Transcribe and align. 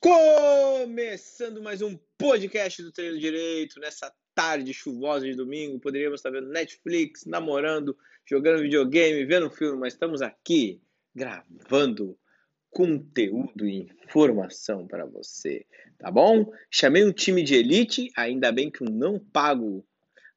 Começando 0.00 1.60
mais 1.60 1.82
um 1.82 1.98
podcast 2.16 2.80
do 2.84 2.92
Treino 2.92 3.18
Direito 3.18 3.80
nessa 3.80 4.14
tarde 4.32 4.72
chuvosa 4.72 5.26
de 5.26 5.34
domingo. 5.34 5.80
Poderíamos 5.80 6.20
estar 6.20 6.30
vendo 6.30 6.50
Netflix, 6.50 7.24
namorando, 7.26 7.98
jogando 8.24 8.62
videogame, 8.62 9.24
vendo 9.24 9.50
filme, 9.50 9.76
mas 9.76 9.94
estamos 9.94 10.22
aqui 10.22 10.80
gravando 11.12 12.16
conteúdo 12.70 13.66
e 13.66 13.90
informação 14.04 14.86
para 14.86 15.04
você, 15.04 15.66
tá 15.98 16.12
bom? 16.12 16.48
Chamei 16.70 17.04
um 17.04 17.12
time 17.12 17.42
de 17.42 17.56
elite, 17.56 18.08
ainda 18.16 18.52
bem 18.52 18.70
que 18.70 18.82
eu 18.82 18.88
não 18.88 19.18
pago 19.18 19.84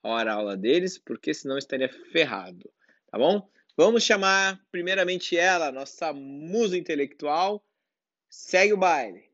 a 0.02 0.10
hora 0.10 0.34
aula 0.34 0.58
deles, 0.58 0.98
porque 0.98 1.36
senão 1.36 1.60
estaria 1.60 1.88
ferrado, 2.12 2.68
tá 3.12 3.20
bom? 3.20 3.48
Vamos 3.78 4.02
chamar 4.02 4.60
primeiramente 4.72 5.38
ela, 5.38 5.72
nossa 5.72 6.12
musa 6.12 6.76
intelectual. 6.76 7.64
Segue 8.28 8.74
o 8.74 8.78
baile. 8.78 9.31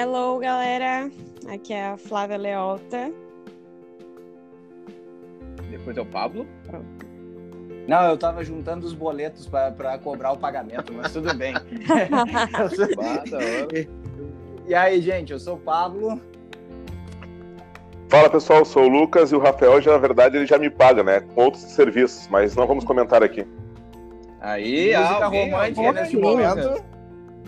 Hello, 0.00 0.38
galera. 0.38 1.10
Aqui 1.46 1.74
é 1.74 1.88
a 1.88 1.96
Flávia 1.98 2.38
Leota. 2.38 3.12
Depois 5.70 5.94
é 5.94 6.00
o 6.00 6.06
Pablo. 6.06 6.46
Não, 7.86 8.08
eu 8.08 8.16
tava 8.16 8.42
juntando 8.42 8.86
os 8.86 8.94
boletos 8.94 9.46
para 9.46 9.98
cobrar 9.98 10.32
o 10.32 10.38
pagamento, 10.38 10.90
mas 10.90 11.12
tudo 11.12 11.34
bem. 11.34 11.52
e 14.66 14.74
aí, 14.74 15.02
gente, 15.02 15.34
eu 15.34 15.38
sou 15.38 15.56
o 15.56 15.60
Pablo. 15.60 16.18
Fala 18.08 18.30
pessoal, 18.30 18.60
eu 18.60 18.64
sou 18.64 18.84
o 18.84 18.88
Lucas 18.88 19.32
e 19.32 19.36
o 19.36 19.38
Rafael 19.38 19.82
já, 19.82 19.92
na 19.92 19.98
verdade, 19.98 20.38
ele 20.38 20.46
já 20.46 20.56
me 20.56 20.70
paga, 20.70 21.02
né? 21.02 21.20
Com 21.34 21.42
outros 21.42 21.62
serviços, 21.64 22.26
mas 22.28 22.56
não 22.56 22.66
vamos 22.66 22.86
comentar 22.86 23.22
aqui. 23.22 23.46
Aí, 24.40 24.96
Música 24.96 25.26
romântica 25.26 25.92
nesse 25.92 26.16
momento. 26.16 26.99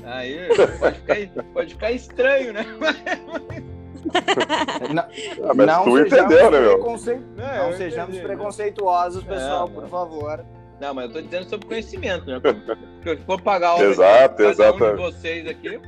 Aí, 0.04 0.48
pode 0.78 0.98
ficar, 0.98 1.44
pode 1.52 1.74
ficar 1.74 1.92
estranho, 1.92 2.52
né? 2.52 2.64
não, 4.92 5.02
ah, 5.48 5.54
mas 5.54 5.66
não 5.66 5.84
tu 5.84 5.98
entendeu, 5.98 6.50
né, 6.50 6.60
meu? 6.60 6.74
Preconce... 6.74 7.14
Não, 7.36 7.70
não 7.70 7.76
sejamos 7.76 8.16
entendi, 8.16 8.26
preconceituosos, 8.26 9.22
pessoal, 9.24 9.68
por 9.68 9.88
favor. 9.88 10.44
Não, 10.80 10.92
mas 10.92 11.04
eu 11.06 11.12
tô 11.12 11.22
dizendo 11.22 11.48
sobre 11.48 11.66
conhecimento, 11.66 12.26
né? 12.26 12.40
Porque 12.40 13.16
se 13.16 13.24
for 13.24 13.40
pagar 13.40 13.76
o 13.76 13.84
exato, 13.84 14.42
exato. 14.42 14.84
Um 14.84 14.96
de 14.96 15.02
vocês 15.02 15.46
aqui. 15.46 15.80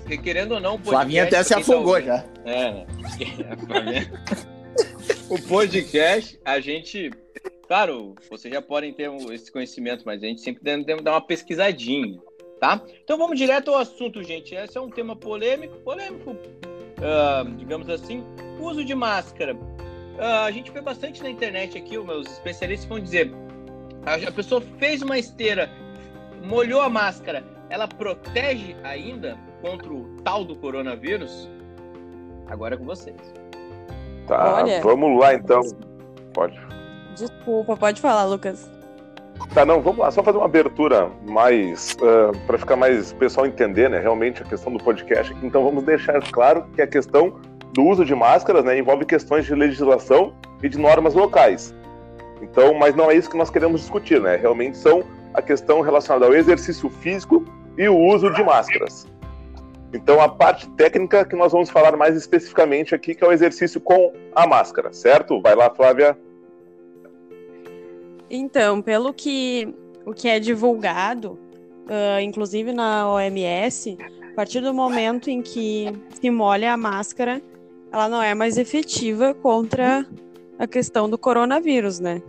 Porque 0.00 0.16
querendo 0.16 0.52
ou 0.52 0.60
não, 0.60 0.76
o 0.76 0.78
podcast. 0.78 0.90
Flavinha 0.90 1.24
até 1.24 1.42
se 1.42 1.50
tá 1.50 1.60
afogou 1.60 1.94
tá 1.96 2.00
já. 2.00 2.24
É, 2.46 2.72
né? 2.72 2.86
o 5.28 5.38
podcast, 5.42 6.40
a 6.42 6.58
gente. 6.60 7.10
Claro, 7.66 8.14
vocês 8.30 8.52
já 8.52 8.62
podem 8.62 8.94
ter 8.94 9.10
esse 9.30 9.52
conhecimento, 9.52 10.02
mas 10.06 10.22
a 10.22 10.26
gente 10.26 10.40
sempre 10.40 10.62
deve 10.64 11.02
dar 11.02 11.10
uma 11.10 11.20
pesquisadinha 11.20 12.18
tá? 12.58 12.80
Então 13.02 13.16
vamos 13.16 13.38
direto 13.38 13.70
ao 13.70 13.78
assunto, 13.78 14.22
gente. 14.22 14.54
Esse 14.54 14.76
é 14.76 14.80
um 14.80 14.90
tema 14.90 15.16
polêmico, 15.16 15.76
polêmico, 15.78 16.30
uh, 16.32 17.50
digamos 17.56 17.88
assim, 17.88 18.24
uso 18.60 18.84
de 18.84 18.94
máscara. 18.94 19.54
Uh, 19.54 20.44
a 20.46 20.50
gente 20.50 20.70
vê 20.70 20.80
bastante 20.80 21.22
na 21.22 21.30
internet 21.30 21.78
aqui, 21.78 21.96
os 21.96 22.04
meus 22.04 22.26
especialistas 22.26 22.88
vão 22.88 22.98
dizer, 22.98 23.32
a, 24.04 24.32
pessoa 24.32 24.60
fez 24.78 25.02
uma 25.02 25.18
esteira, 25.18 25.70
molhou 26.42 26.80
a 26.80 26.88
máscara, 26.88 27.44
ela 27.70 27.86
protege 27.86 28.74
ainda 28.82 29.38
contra 29.60 29.92
o 29.92 30.16
tal 30.24 30.44
do 30.44 30.56
coronavírus? 30.56 31.48
Agora 32.48 32.74
é 32.74 32.78
com 32.78 32.84
vocês. 32.84 33.16
Tá, 34.26 34.62
Olha, 34.62 34.80
vamos 34.80 35.20
lá 35.20 35.34
então. 35.34 35.60
Pode. 36.32 36.58
Desculpa, 37.14 37.76
pode 37.76 38.00
falar, 38.00 38.24
Lucas. 38.24 38.77
Tá, 39.54 39.64
não, 39.64 39.80
vamos 39.80 39.98
lá, 39.98 40.10
só 40.10 40.22
fazer 40.22 40.38
uma 40.38 40.46
abertura 40.46 41.10
mais, 41.26 41.96
uh, 42.00 42.30
ah, 42.30 42.32
para 42.46 42.58
ficar 42.58 42.76
mais 42.76 43.12
pessoal 43.14 43.46
entender, 43.46 43.88
né, 43.88 43.98
realmente 43.98 44.42
a 44.42 44.44
questão 44.44 44.72
do 44.72 44.82
podcast. 44.82 45.34
Então 45.42 45.64
vamos 45.64 45.84
deixar 45.84 46.20
claro 46.30 46.64
que 46.74 46.82
a 46.82 46.86
questão 46.86 47.40
do 47.72 47.84
uso 47.84 48.04
de 48.04 48.14
máscaras, 48.14 48.64
né, 48.64 48.78
envolve 48.78 49.04
questões 49.04 49.46
de 49.46 49.54
legislação 49.54 50.34
e 50.62 50.68
de 50.68 50.78
normas 50.78 51.14
locais. 51.14 51.74
Então, 52.42 52.74
mas 52.74 52.94
não 52.94 53.10
é 53.10 53.16
isso 53.16 53.30
que 53.30 53.36
nós 53.36 53.50
queremos 53.50 53.80
discutir, 53.80 54.20
né? 54.20 54.36
Realmente 54.36 54.76
são 54.76 55.02
a 55.34 55.42
questão 55.42 55.80
relacionada 55.80 56.26
ao 56.26 56.34
exercício 56.34 56.88
físico 56.88 57.44
e 57.76 57.88
o 57.88 57.96
uso 57.96 58.32
de 58.32 58.42
máscaras. 58.42 59.06
Então, 59.92 60.20
a 60.20 60.28
parte 60.28 60.68
técnica 60.70 61.24
que 61.24 61.34
nós 61.34 61.52
vamos 61.52 61.70
falar 61.70 61.96
mais 61.96 62.14
especificamente 62.16 62.94
aqui, 62.94 63.14
que 63.14 63.24
é 63.24 63.26
o 63.26 63.32
exercício 63.32 63.80
com 63.80 64.12
a 64.34 64.46
máscara, 64.46 64.92
certo? 64.92 65.40
Vai 65.40 65.54
lá, 65.54 65.70
Flávia. 65.70 66.16
Então, 68.30 68.82
pelo 68.82 69.12
que 69.12 69.74
o 70.04 70.12
que 70.12 70.28
é 70.28 70.38
divulgado, 70.38 71.38
uh, 71.86 72.20
inclusive 72.20 72.72
na 72.72 73.10
OMS, 73.10 73.96
a 74.32 74.34
partir 74.34 74.60
do 74.60 74.72
momento 74.72 75.28
em 75.28 75.42
que 75.42 75.86
se 76.20 76.30
molha 76.30 76.72
a 76.72 76.76
máscara, 76.76 77.42
ela 77.92 78.08
não 78.08 78.22
é 78.22 78.34
mais 78.34 78.58
efetiva 78.58 79.34
contra 79.34 80.06
a 80.58 80.66
questão 80.66 81.08
do 81.08 81.18
coronavírus, 81.18 82.00
né? 82.00 82.22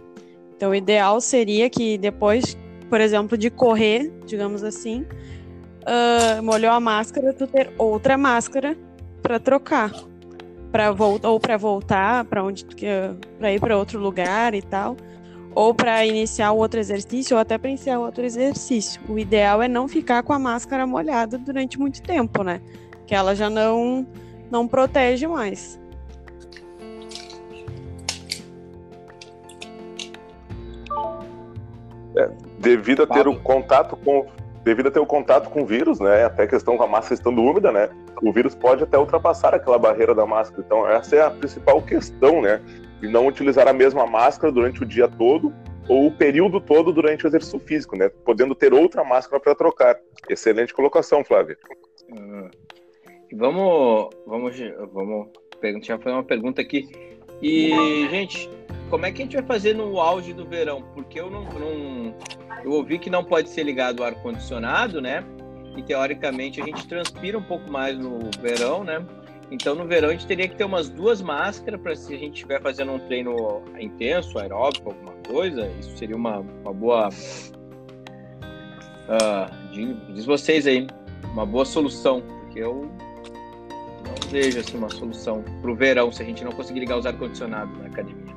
Então, 0.55 0.71
o 0.71 0.75
ideal 0.75 1.21
seria 1.21 1.69
que 1.69 1.97
depois, 1.97 2.57
por 2.89 2.99
exemplo, 2.99 3.37
de 3.37 3.49
correr, 3.49 4.11
digamos 4.25 4.63
assim, 4.63 5.05
uh, 5.83 6.43
molhou 6.43 6.71
a 6.71 6.79
máscara, 6.79 7.33
tu 7.33 7.47
ter 7.47 7.71
outra 7.77 8.17
máscara 8.17 8.77
para 9.21 9.39
trocar, 9.39 9.91
para 10.71 10.91
voltar 10.91 11.29
ou 11.29 11.39
para 11.39 11.57
voltar 11.57 12.25
para 12.25 12.43
onde 12.43 12.65
para 13.37 13.53
ir 13.53 13.59
para 13.59 13.77
outro 13.77 13.99
lugar 13.99 14.53
e 14.53 14.61
tal 14.61 14.95
ou 15.55 15.73
para 15.73 16.05
iniciar 16.05 16.51
outro 16.51 16.79
exercício, 16.79 17.35
ou 17.35 17.41
até 17.41 17.57
para 17.57 17.69
iniciar 17.69 17.99
outro 17.99 18.23
exercício. 18.23 19.01
O 19.09 19.17
ideal 19.17 19.61
é 19.61 19.67
não 19.67 19.87
ficar 19.87 20.23
com 20.23 20.33
a 20.33 20.39
máscara 20.39 20.85
molhada 20.85 21.37
durante 21.37 21.79
muito 21.79 22.01
tempo, 22.01 22.43
né? 22.43 22.61
Que 23.05 23.15
ela 23.15 23.35
já 23.35 23.49
não, 23.49 24.05
não 24.49 24.67
protege 24.67 25.27
mais. 25.27 25.79
É, 32.15 32.29
devido 32.59 33.03
a 33.03 33.07
ter 33.07 33.27
o 33.27 33.39
contato 33.39 33.95
com 33.97 34.25
devido 34.63 34.87
a 34.87 34.91
ter 34.91 34.99
o 34.99 35.05
contato 35.05 35.49
com 35.49 35.63
o 35.63 35.65
vírus, 35.65 35.99
né, 35.99 36.25
até 36.25 36.43
a 36.43 36.47
questão 36.47 36.77
com 36.77 36.83
a 36.83 36.87
máscara 36.87 37.15
estando 37.15 37.41
úmida, 37.41 37.71
né, 37.71 37.89
o 38.21 38.31
vírus 38.31 38.53
pode 38.53 38.83
até 38.83 38.97
ultrapassar 38.97 39.53
aquela 39.55 39.77
barreira 39.77 40.13
da 40.13 40.25
máscara. 40.25 40.63
Então 40.65 40.87
essa 40.87 41.15
é 41.15 41.21
a 41.21 41.29
principal 41.29 41.81
questão, 41.81 42.41
né, 42.41 42.61
e 43.01 43.07
não 43.07 43.27
utilizar 43.27 43.67
a 43.67 43.73
mesma 43.73 44.05
máscara 44.05 44.51
durante 44.51 44.83
o 44.83 44.85
dia 44.85 45.07
todo 45.07 45.53
ou 45.87 46.07
o 46.07 46.11
período 46.11 46.61
todo 46.61 46.93
durante 46.93 47.25
o 47.25 47.27
exercício 47.27 47.59
físico, 47.59 47.97
né? 47.97 48.09
Podendo 48.23 48.53
ter 48.53 48.73
outra 48.73 49.03
máscara 49.03 49.41
para 49.41 49.55
trocar. 49.55 49.99
Excelente 50.29 50.71
colocação, 50.71 51.23
Flávia. 51.23 51.57
Hum. 52.11 52.47
Vamos, 53.33 54.09
vamos, 54.25 54.55
vamos 54.93 55.29
perguntar, 55.59 55.97
fazer 55.97 56.15
uma 56.15 56.23
pergunta 56.23 56.61
aqui. 56.61 56.89
E, 57.41 58.07
gente, 58.09 58.49
como 58.89 59.05
é 59.05 59.11
que 59.11 59.21
a 59.21 59.25
gente 59.25 59.35
vai 59.35 59.45
fazer 59.45 59.73
no 59.75 59.99
auge 59.99 60.33
do 60.33 60.45
verão? 60.45 60.81
Porque 60.93 61.19
eu 61.19 61.29
não, 61.29 61.43
não 61.43 62.15
eu 62.63 62.71
ouvi 62.71 62.97
que 62.99 63.09
não 63.09 63.23
pode 63.23 63.49
ser 63.49 63.63
ligado 63.63 63.99
o 63.99 64.03
ar 64.03 64.15
condicionado, 64.15 65.01
né? 65.01 65.23
E 65.77 65.83
teoricamente 65.83 66.61
a 66.61 66.65
gente 66.65 66.87
transpira 66.87 67.37
um 67.37 67.43
pouco 67.43 67.71
mais 67.71 67.97
no 67.97 68.19
verão, 68.41 68.83
né? 68.83 69.05
Então, 69.51 69.73
no 69.73 69.87
verão, 69.87 70.09
a 70.09 70.11
gente 70.11 70.27
teria 70.27 70.47
que 70.47 70.55
ter 70.55 70.63
umas 70.63 70.89
duas 70.89 71.21
máscaras 71.21 71.81
para 71.81 71.95
se 71.95 72.13
a 72.13 72.17
gente 72.17 72.35
estiver 72.35 72.61
fazendo 72.61 72.91
um 72.91 72.99
treino 72.99 73.63
intenso, 73.79 74.37
aeróbico, 74.37 74.89
alguma 74.89 75.13
coisa. 75.27 75.67
Isso 75.79 75.97
seria 75.97 76.15
uma, 76.15 76.39
uma 76.39 76.73
boa. 76.73 77.09
Uh, 79.09 80.13
diz 80.13 80.25
vocês 80.25 80.67
aí, 80.67 80.85
uma 81.33 81.47
boa 81.47 81.65
solução, 81.65 82.21
porque 82.21 82.59
eu 82.59 82.91
não 84.05 84.29
vejo 84.29 84.59
assim, 84.59 84.77
uma 84.77 84.89
solução 84.89 85.43
para 85.61 85.71
o 85.71 85.75
verão 85.75 86.11
se 86.11 86.21
a 86.21 86.25
gente 86.25 86.43
não 86.43 86.51
conseguir 86.51 86.81
ligar 86.81 86.99
os 86.99 87.07
ar-condicionados 87.07 87.75
na 87.79 87.87
academia. 87.87 88.28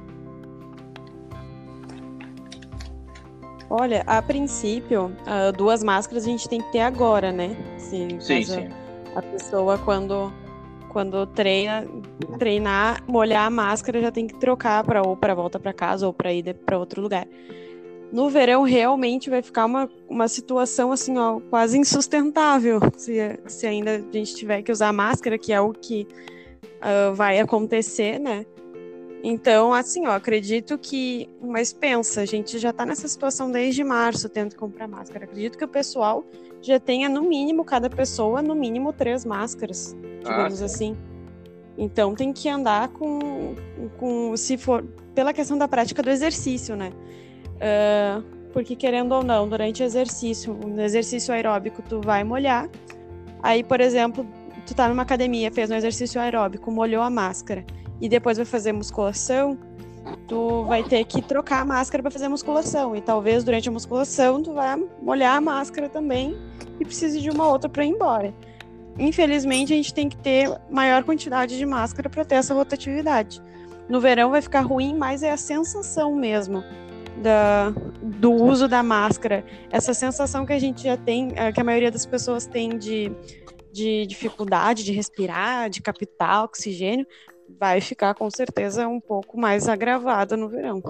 Olha, 3.74 4.02
a 4.06 4.20
princípio, 4.20 5.06
uh, 5.06 5.50
duas 5.56 5.82
máscaras 5.82 6.24
a 6.24 6.26
gente 6.26 6.46
tem 6.46 6.60
que 6.60 6.70
ter 6.72 6.80
agora, 6.80 7.32
né? 7.32 7.56
sim, 8.20 8.44
sim. 8.44 8.68
A 9.16 9.22
pessoa, 9.22 9.78
quando 9.78 10.30
quando 10.90 11.26
treina, 11.26 11.86
treinar, 12.38 13.02
molhar 13.08 13.46
a 13.46 13.50
máscara 13.50 13.98
já 13.98 14.12
tem 14.12 14.26
que 14.26 14.34
trocar 14.34 14.84
para 14.84 15.00
ou 15.00 15.16
para 15.16 15.34
volta 15.34 15.58
para 15.58 15.72
casa 15.72 16.06
ou 16.06 16.12
para 16.12 16.30
ir 16.34 16.52
para 16.66 16.76
outro 16.76 17.00
lugar. 17.00 17.26
No 18.12 18.28
verão 18.28 18.62
realmente 18.62 19.30
vai 19.30 19.40
ficar 19.40 19.64
uma, 19.64 19.88
uma 20.06 20.28
situação 20.28 20.92
assim, 20.92 21.16
ó, 21.16 21.40
quase 21.40 21.78
insustentável 21.78 22.78
se, 22.94 23.40
se 23.46 23.66
ainda 23.66 23.96
a 23.96 24.12
gente 24.12 24.34
tiver 24.34 24.60
que 24.60 24.70
usar 24.70 24.92
máscara, 24.92 25.38
que 25.38 25.50
é 25.50 25.58
o 25.58 25.72
que 25.72 26.06
uh, 26.62 27.14
vai 27.14 27.40
acontecer, 27.40 28.18
né? 28.18 28.44
Então, 29.22 29.72
assim, 29.72 30.04
ó, 30.06 30.10
acredito 30.10 30.76
que. 30.76 31.30
Mas 31.40 31.72
pensa, 31.72 32.22
a 32.22 32.24
gente 32.24 32.58
já 32.58 32.72
tá 32.72 32.84
nessa 32.84 33.06
situação 33.06 33.52
desde 33.52 33.84
março, 33.84 34.28
tendo 34.28 34.50
que 34.50 34.56
comprar 34.56 34.88
máscara. 34.88 35.26
Acredito 35.26 35.56
que 35.56 35.64
o 35.64 35.68
pessoal 35.68 36.24
já 36.60 36.80
tenha, 36.80 37.08
no 37.08 37.22
mínimo, 37.22 37.64
cada 37.64 37.88
pessoa, 37.88 38.42
no 38.42 38.54
mínimo, 38.54 38.92
três 38.92 39.24
máscaras, 39.24 39.96
digamos 40.18 40.60
ah, 40.60 40.64
assim. 40.64 40.96
Então, 41.78 42.16
tem 42.16 42.32
que 42.32 42.48
andar 42.48 42.88
com, 42.88 43.54
com. 43.96 44.36
Se 44.36 44.58
for. 44.58 44.84
Pela 45.14 45.32
questão 45.32 45.56
da 45.56 45.68
prática 45.68 46.02
do 46.02 46.10
exercício, 46.10 46.74
né? 46.74 46.90
Uh, 47.56 48.24
porque 48.52 48.74
querendo 48.74 49.12
ou 49.12 49.22
não, 49.22 49.48
durante 49.48 49.82
o 49.82 49.84
exercício, 49.84 50.52
no 50.52 50.82
exercício 50.82 51.32
aeróbico, 51.32 51.80
tu 51.80 52.00
vai 52.00 52.24
molhar. 52.24 52.68
Aí, 53.40 53.62
por 53.62 53.80
exemplo, 53.80 54.26
tu 54.66 54.74
tá 54.74 54.88
numa 54.88 55.02
academia, 55.02 55.52
fez 55.52 55.70
um 55.70 55.74
exercício 55.74 56.20
aeróbico, 56.20 56.72
molhou 56.72 57.02
a 57.02 57.10
máscara 57.10 57.64
e 58.02 58.08
depois 58.08 58.36
vai 58.36 58.44
fazer 58.44 58.72
musculação, 58.72 59.56
tu 60.26 60.64
vai 60.64 60.82
ter 60.82 61.04
que 61.04 61.22
trocar 61.22 61.60
a 61.60 61.64
máscara 61.64 62.02
para 62.02 62.10
fazer 62.10 62.26
a 62.26 62.28
musculação. 62.28 62.96
E 62.96 63.00
talvez 63.00 63.44
durante 63.44 63.68
a 63.68 63.72
musculação 63.72 64.42
tu 64.42 64.52
vai 64.52 64.76
molhar 65.00 65.36
a 65.36 65.40
máscara 65.40 65.88
também 65.88 66.36
e 66.80 66.84
precise 66.84 67.20
de 67.20 67.30
uma 67.30 67.48
outra 67.48 67.70
para 67.70 67.84
ir 67.84 67.90
embora. 67.90 68.34
Infelizmente, 68.98 69.72
a 69.72 69.76
gente 69.76 69.94
tem 69.94 70.08
que 70.08 70.16
ter 70.16 70.50
maior 70.68 71.04
quantidade 71.04 71.56
de 71.56 71.64
máscara 71.64 72.10
para 72.10 72.24
ter 72.24 72.34
essa 72.34 72.52
rotatividade. 72.52 73.40
No 73.88 74.00
verão 74.00 74.30
vai 74.30 74.42
ficar 74.42 74.62
ruim, 74.62 74.96
mas 74.96 75.22
é 75.22 75.30
a 75.30 75.36
sensação 75.36 76.14
mesmo 76.14 76.64
da, 77.22 77.72
do 78.02 78.32
uso 78.32 78.66
da 78.66 78.82
máscara. 78.82 79.44
Essa 79.70 79.94
sensação 79.94 80.44
que 80.44 80.52
a 80.52 80.58
gente 80.58 80.82
já 80.82 80.96
tem, 80.96 81.32
eh, 81.36 81.52
que 81.52 81.60
a 81.60 81.64
maioria 81.64 81.90
das 81.90 82.04
pessoas 82.04 82.46
tem 82.46 82.76
de, 82.76 83.12
de 83.72 84.06
dificuldade 84.06 84.84
de 84.84 84.92
respirar, 84.92 85.70
de 85.70 85.80
captar 85.80 86.44
oxigênio, 86.44 87.06
vai 87.58 87.80
ficar 87.80 88.14
com 88.14 88.30
certeza 88.30 88.86
um 88.88 89.00
pouco 89.00 89.38
mais 89.38 89.68
agravada 89.68 90.36
no 90.36 90.48
verão. 90.48 90.82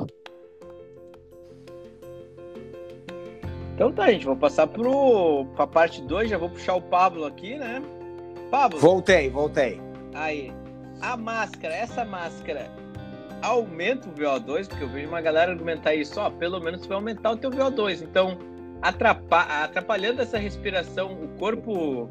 Então 3.75 3.93
tá, 3.93 4.11
gente, 4.11 4.27
vou 4.27 4.37
passar 4.37 4.67
para 4.67 4.83
a 5.59 5.67
parte 5.67 6.03
2, 6.03 6.31
já 6.31 6.39
vou 6.39 6.51
puxar 6.51 6.75
o 6.75 6.83
Pablo 6.83 7.25
aqui, 7.25 7.57
né? 7.57 7.83
Pablo. 8.51 8.79
Voltei, 8.79 9.31
voltei. 9.31 9.81
Aí, 10.15 10.53
a 11.01 11.17
máscara, 11.17 11.75
essa 11.75 12.05
máscara 12.05 12.71
aumenta 13.41 14.09
o 14.09 14.13
VO2, 14.13 14.69
porque 14.69 14.85
eu 14.85 14.89
vejo 14.89 15.09
uma 15.09 15.21
galera 15.21 15.51
argumentar 15.51 15.95
isso, 15.95 16.21
ó, 16.21 16.31
pelo 16.31 16.61
menos 16.61 16.87
vai 16.87 16.97
aumentar 16.97 17.33
o 17.33 17.37
teu 17.37 17.51
VO2. 17.51 18.03
Então, 18.03 18.39
atrapalhando 18.81 20.23
essa 20.23 20.39
respiração, 20.39 21.13
o 21.13 21.29
corpo 21.39 22.09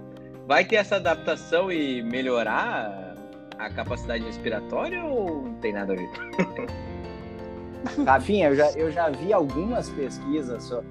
vai 0.48 0.66
ter 0.66 0.76
essa 0.78 0.98
adaptação 0.98 1.72
e 1.72 2.02
melhorar 2.02 3.11
a 3.62 3.70
capacidade 3.70 4.24
respiratória 4.24 5.04
ou 5.04 5.44
não 5.44 5.54
tem 5.56 5.72
nada 5.74 5.94
a 5.94 5.96
ver? 5.96 6.10
Rafinha, 8.06 8.50
eu 8.50 8.56
já, 8.56 8.72
eu 8.72 8.92
já 8.92 9.10
vi 9.10 9.32
algumas 9.32 9.90
pesquisas 9.90 10.64
sobre... 10.64 10.88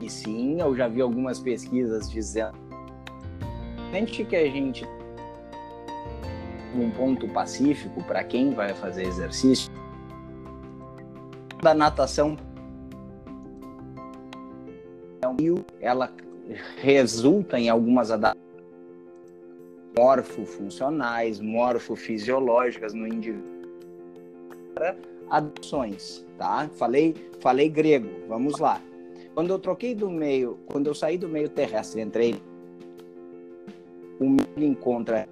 E 0.00 0.08
sim, 0.08 0.60
eu 0.60 0.74
já 0.74 0.88
vi 0.88 1.00
algumas 1.00 1.40
pesquisas 1.40 2.10
dizendo 2.10 2.56
que 4.06 4.36
a 4.36 4.48
gente 4.48 4.86
um 6.74 6.88
ponto 6.92 7.26
pacífico 7.28 8.02
para 8.04 8.22
quem 8.22 8.54
vai 8.54 8.72
fazer 8.72 9.02
exercício 9.02 9.70
da 11.60 11.74
natação 11.74 12.36
ela 15.80 16.12
resulta 16.76 17.58
em 17.58 17.68
algumas 17.68 18.12
adaptações 18.12 18.49
morfofuncionais, 19.96 21.40
morfofisiológicas 21.40 22.94
no 22.94 23.06
indivíduo 23.06 23.60
adaptações, 25.28 26.26
tá? 26.36 26.68
Falei, 26.74 27.14
falei 27.40 27.68
grego, 27.68 28.08
vamos 28.28 28.58
lá. 28.58 28.80
Quando 29.34 29.50
eu 29.50 29.58
troquei 29.58 29.94
do 29.94 30.10
meio, 30.10 30.58
quando 30.66 30.88
eu 30.88 30.94
saí 30.94 31.16
do 31.16 31.28
meio 31.28 31.48
terrestre, 31.48 32.00
entrei 32.00 32.40
o 34.18 34.28
meio 34.28 34.48
encontra 34.58 35.28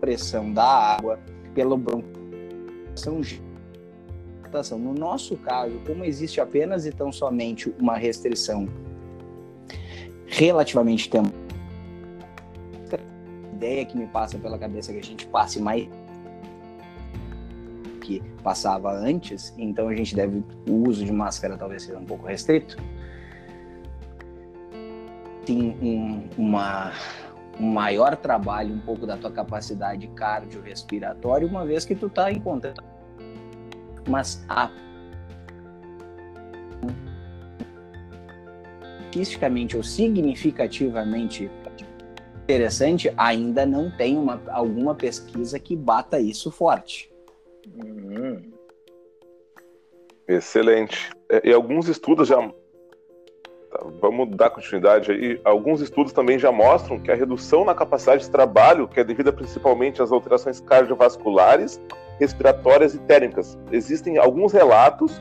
pressão 0.00 0.52
da 0.52 0.64
água 0.64 1.18
pelo 1.54 1.76
broncoação 1.76 3.20
no 4.78 4.92
nosso 4.92 5.36
caso, 5.36 5.78
como 5.86 6.04
existe 6.04 6.40
apenas 6.40 6.84
e 6.84 6.90
tão 6.90 7.12
somente 7.12 7.72
uma 7.78 7.96
restrição 7.96 8.66
relativamente 10.26 11.08
temporária, 11.08 11.36
a 11.36 11.39
ideia 13.60 13.84
que 13.84 13.96
me 13.96 14.06
passa 14.06 14.38
pela 14.38 14.58
cabeça 14.58 14.90
que 14.90 14.98
a 14.98 15.02
gente 15.02 15.26
passe 15.26 15.60
mais 15.60 15.86
que 18.00 18.22
passava 18.42 18.90
antes, 18.90 19.54
então 19.58 19.88
a 19.88 19.94
gente 19.94 20.16
deve 20.16 20.42
o 20.66 20.88
uso 20.88 21.04
de 21.04 21.12
máscara 21.12 21.56
talvez 21.58 21.82
seja 21.82 21.98
um 21.98 22.04
pouco 22.04 22.26
restrito. 22.26 22.78
Tem 25.44 25.76
um, 25.82 26.28
uma 26.38 26.92
um 27.60 27.70
maior 27.70 28.16
trabalho 28.16 28.74
um 28.74 28.80
pouco 28.80 29.06
da 29.06 29.18
tua 29.18 29.30
capacidade 29.30 30.08
cardiorrespiratória, 30.08 31.46
uma 31.46 31.66
vez 31.66 31.84
que 31.84 31.94
tu 31.94 32.06
está 32.06 32.32
em 32.32 32.40
contato. 32.40 32.82
Mas 34.08 34.42
a 34.48 34.70
statisticamente 39.10 39.76
ou 39.76 39.82
significativamente 39.82 41.50
interessante, 42.50 43.12
ainda 43.16 43.64
não 43.64 43.90
tem 43.90 44.16
uma, 44.16 44.40
alguma 44.48 44.94
pesquisa 44.94 45.58
que 45.58 45.76
bata 45.76 46.18
isso 46.18 46.50
forte. 46.50 47.10
Hum. 47.76 48.40
Excelente. 50.26 51.10
É, 51.28 51.48
e 51.48 51.52
alguns 51.52 51.88
estudos 51.88 52.28
já 52.28 52.40
Tá, 53.70 53.78
vamos 54.00 54.28
dar 54.36 54.50
continuidade 54.50 55.12
aí. 55.12 55.40
Alguns 55.44 55.80
estudos 55.80 56.12
também 56.12 56.38
já 56.38 56.50
mostram 56.50 56.98
que 56.98 57.10
a 57.10 57.14
redução 57.14 57.64
na 57.64 57.74
capacidade 57.74 58.24
de 58.24 58.30
trabalho, 58.30 58.88
que 58.88 58.98
é 58.98 59.04
devida 59.04 59.32
principalmente 59.32 60.02
às 60.02 60.10
alterações 60.10 60.60
cardiovasculares, 60.60 61.80
respiratórias 62.18 62.94
e 62.94 62.98
térmicas. 62.98 63.56
Existem 63.70 64.18
alguns 64.18 64.52
relatos 64.52 65.20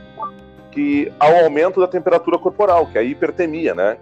que 0.71 1.11
há 1.19 1.29
um 1.29 1.43
aumento 1.43 1.79
da 1.79 1.87
temperatura 1.87 2.39
corporal, 2.39 2.87
que 2.87 2.97
é 2.97 3.01
a 3.01 3.03
hipertemia, 3.03 3.75
né? 3.75 3.97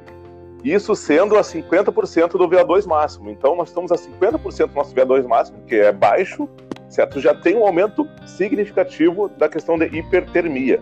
Isso 0.73 0.93
sendo 0.97 1.37
a 1.37 1.41
50% 1.41 2.31
do 2.31 2.49
VO2 2.49 2.85
máximo. 2.85 3.29
Então, 3.29 3.55
nós 3.55 3.69
estamos 3.69 3.89
a 3.89 3.95
50% 3.95 4.67
do 4.67 4.75
nosso 4.75 4.93
VO2 4.93 5.25
máximo, 5.25 5.61
que 5.65 5.75
é 5.75 5.93
baixo, 5.93 6.49
certo? 6.89 7.21
Já 7.21 7.33
tem 7.33 7.55
um 7.55 7.65
aumento 7.65 8.05
significativo 8.25 9.29
da 9.29 9.47
questão 9.47 9.77
de 9.77 9.85
hipertermia. 9.85 10.81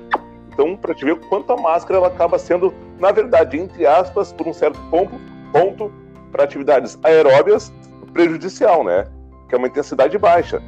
Então, 0.52 0.76
para 0.76 0.96
te 0.96 1.06
ver 1.06 1.20
quanto 1.30 1.54
a 1.54 1.58
máscara 1.58 2.00
ela 2.00 2.08
acaba 2.08 2.40
sendo, 2.40 2.74
na 2.98 3.12
verdade, 3.12 3.60
entre 3.60 3.86
aspas, 3.86 4.34
por 4.34 4.48
um 4.48 4.54
certo 4.54 4.80
ponto, 4.90 5.22
ponto 5.52 5.94
para 6.32 6.46
atividades 6.46 6.98
aeróbias, 7.04 7.72
prejudicial, 8.12 8.84
né? 8.84 9.06
Que 9.48 9.54
é 9.54 9.58
uma 9.60 9.68
intensidade 9.68 10.18
baixa. 10.18 10.64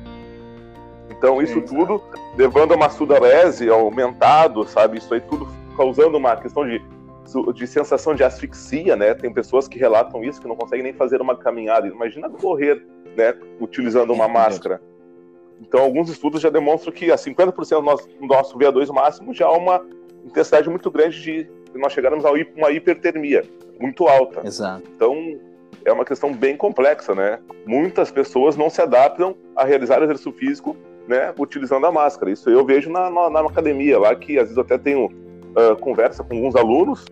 Então, 1.09 1.41
isso 1.41 1.59
tudo 1.61 2.03
levando 2.37 2.73
a 2.73 2.75
uma 2.75 2.89
sudorese 2.91 3.67
aumentado, 3.67 4.63
sabe? 4.67 4.99
Isso 4.99 5.11
aí 5.11 5.21
tudo 5.21 5.47
causando 5.75 6.17
uma 6.17 6.35
questão 6.35 6.67
de, 6.67 6.79
de 7.53 7.67
sensação 7.67 8.15
de 8.15 8.23
asfixia, 8.23 8.95
né? 8.95 9.13
Tem 9.13 9.31
pessoas 9.31 9.67
que 9.67 9.77
relatam 9.77 10.23
isso, 10.23 10.41
que 10.41 10.47
não 10.47 10.55
conseguem 10.55 10.83
nem 10.83 10.93
fazer 10.93 11.21
uma 11.21 11.35
caminhada. 11.35 11.87
Imagina 11.87 12.29
correr, 12.29 12.85
né? 13.15 13.33
Utilizando 13.59 14.13
uma 14.13 14.27
máscara. 14.27 14.81
Então, 15.61 15.81
alguns 15.81 16.09
estudos 16.09 16.41
já 16.41 16.49
demonstram 16.49 16.93
que 16.93 17.11
a 17.11 17.15
50% 17.15 17.69
do 17.69 17.81
nosso, 17.81 18.07
do 18.07 18.27
nosso 18.27 18.57
VO2 18.57 18.93
máximo 18.93 19.33
já 19.33 19.47
há 19.47 19.51
uma 19.51 19.83
intensidade 20.25 20.69
muito 20.69 20.89
grande 20.91 21.19
de 21.21 21.49
nós 21.75 21.93
chegarmos 21.93 22.25
a 22.25 22.31
uma 22.31 22.71
hipertermia 22.71 23.43
muito 23.79 24.07
alta. 24.07 24.45
Exato. 24.45 24.83
Então, 24.95 25.39
é 25.85 25.91
uma 25.91 26.05
questão 26.05 26.33
bem 26.33 26.57
complexa, 26.57 27.15
né? 27.15 27.39
Muitas 27.65 28.11
pessoas 28.11 28.55
não 28.55 28.69
se 28.69 28.81
adaptam 28.81 29.35
a 29.55 29.63
realizar 29.63 30.01
exercício 30.01 30.31
físico, 30.31 30.75
né, 31.07 31.33
utilizando 31.39 31.85
a 31.85 31.91
máscara. 31.91 32.31
Isso 32.31 32.49
eu 32.49 32.65
vejo 32.65 32.89
na, 32.89 33.09
na, 33.09 33.29
na 33.29 33.39
academia 33.41 33.97
lá, 33.97 34.13
que 34.13 34.37
às 34.37 34.43
vezes 34.43 34.57
eu 34.57 34.63
até 34.63 34.77
tenho 34.77 35.09
uh, 35.57 35.75
conversa 35.77 36.23
com 36.23 36.35
alguns 36.35 36.55
alunos, 36.55 37.05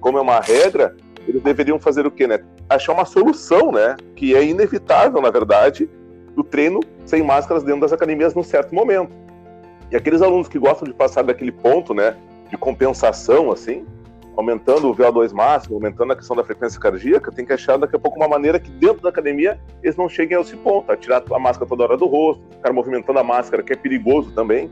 como 0.00 0.18
é 0.18 0.20
uma 0.20 0.40
regra, 0.40 0.94
eles 1.26 1.42
deveriam 1.42 1.78
fazer 1.78 2.06
o 2.06 2.10
quê, 2.10 2.26
né? 2.26 2.40
Achar 2.68 2.92
uma 2.92 3.04
solução, 3.04 3.72
né? 3.72 3.96
Que 4.14 4.34
é 4.34 4.44
inevitável, 4.44 5.20
na 5.20 5.30
verdade, 5.30 5.88
do 6.34 6.44
treino 6.44 6.80
sem 7.04 7.22
máscaras 7.22 7.62
dentro 7.62 7.80
das 7.80 7.92
academias 7.92 8.34
num 8.34 8.42
certo 8.42 8.74
momento. 8.74 9.10
E 9.90 9.96
aqueles 9.96 10.20
alunos 10.20 10.48
que 10.48 10.58
gostam 10.58 10.86
de 10.86 10.94
passar 10.94 11.22
daquele 11.22 11.52
ponto, 11.52 11.94
né, 11.94 12.16
de 12.50 12.56
compensação, 12.56 13.50
assim, 13.52 13.86
aumentando 14.36 14.90
o 14.90 14.94
VO2 14.94 15.32
máximo, 15.32 15.76
aumentando 15.76 16.12
a 16.12 16.16
questão 16.16 16.36
da 16.36 16.44
frequência 16.44 16.78
cardíaca, 16.78 17.32
tem 17.32 17.46
que 17.46 17.52
achar 17.52 17.78
daqui 17.78 17.96
a 17.96 17.98
pouco 17.98 18.18
uma 18.18 18.28
maneira 18.28 18.60
que 18.60 18.70
dentro 18.70 19.00
da 19.00 19.08
academia 19.08 19.58
eles 19.82 19.96
não 19.96 20.08
cheguem 20.08 20.36
a 20.36 20.40
esse 20.40 20.56
ponto, 20.56 20.92
a 20.92 20.96
tirar 20.96 21.22
a 21.30 21.38
máscara 21.38 21.66
toda 21.68 21.84
hora 21.84 21.96
do 21.96 22.06
rosto, 22.06 22.42
ficar 22.50 22.72
movimentando 22.72 23.18
a 23.18 23.24
máscara, 23.24 23.62
que 23.62 23.72
é 23.72 23.76
perigoso 23.76 24.32
também. 24.32 24.70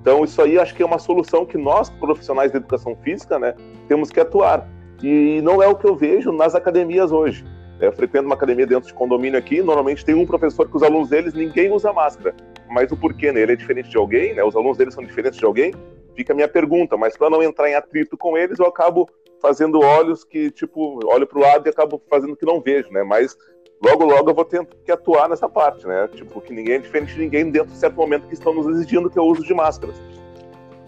Então, 0.00 0.24
isso 0.24 0.40
aí 0.40 0.58
acho 0.58 0.74
que 0.74 0.82
é 0.82 0.86
uma 0.86 0.98
solução 0.98 1.44
que 1.44 1.58
nós, 1.58 1.90
profissionais 1.90 2.50
de 2.50 2.56
educação 2.56 2.96
física, 2.96 3.38
né, 3.38 3.54
temos 3.88 4.10
que 4.10 4.20
atuar. 4.20 4.66
E 5.02 5.40
não 5.42 5.62
é 5.62 5.68
o 5.68 5.76
que 5.76 5.86
eu 5.86 5.94
vejo 5.94 6.32
nas 6.32 6.54
academias 6.54 7.12
hoje. 7.12 7.44
É, 7.80 7.86
eu 7.86 7.92
frequento 7.92 8.26
uma 8.26 8.34
academia 8.34 8.66
dentro 8.66 8.88
de 8.88 8.94
condomínio 8.94 9.38
aqui, 9.38 9.62
normalmente 9.62 10.04
tem 10.04 10.14
um 10.14 10.26
professor 10.26 10.68
que 10.68 10.76
os 10.76 10.82
alunos 10.82 11.08
deles, 11.08 11.34
ninguém 11.34 11.70
usa 11.70 11.92
máscara. 11.92 12.34
Mas 12.68 12.90
o 12.90 12.96
porquê, 12.96 13.30
né? 13.30 13.40
Ele 13.40 13.52
é 13.52 13.56
diferente 13.56 13.88
de 13.88 13.96
alguém, 13.96 14.34
né? 14.34 14.42
Os 14.42 14.56
alunos 14.56 14.76
deles 14.76 14.94
são 14.94 15.04
diferentes 15.04 15.38
de 15.38 15.44
alguém. 15.44 15.72
Fica 16.16 16.32
a 16.32 16.36
minha 16.36 16.48
pergunta, 16.48 16.96
mas 16.96 17.16
para 17.16 17.30
não 17.30 17.42
entrar 17.42 17.70
em 17.70 17.74
atrito 17.74 18.16
com 18.16 18.36
eles, 18.36 18.58
eu 18.58 18.66
acabo 18.66 19.08
fazendo 19.40 19.80
olhos 19.80 20.24
que, 20.24 20.50
tipo, 20.50 20.98
olho 21.06 21.26
para 21.26 21.38
o 21.38 21.40
lado 21.40 21.66
e 21.66 21.70
acabo 21.70 22.02
fazendo 22.10 22.36
que 22.36 22.44
não 22.44 22.60
vejo, 22.60 22.90
né? 22.90 23.04
Mas 23.04 23.36
logo, 23.80 24.04
logo 24.04 24.30
eu 24.30 24.34
vou 24.34 24.44
ter 24.44 24.66
que 24.84 24.92
atuar 24.92 25.28
nessa 25.28 25.48
parte, 25.48 25.86
né? 25.86 26.08
Tipo, 26.08 26.40
que 26.40 26.52
ninguém 26.52 26.76
é 26.76 26.78
diferente 26.78 27.14
de 27.14 27.20
ninguém 27.20 27.50
dentro 27.50 27.72
de 27.72 27.78
certo 27.78 27.96
momento 27.96 28.26
que 28.26 28.34
estão 28.34 28.54
nos 28.54 28.66
exigindo 28.66 29.10
que 29.10 29.18
é 29.18 29.22
o 29.22 29.26
uso 29.26 29.42
de 29.42 29.54
máscaras. 29.54 29.96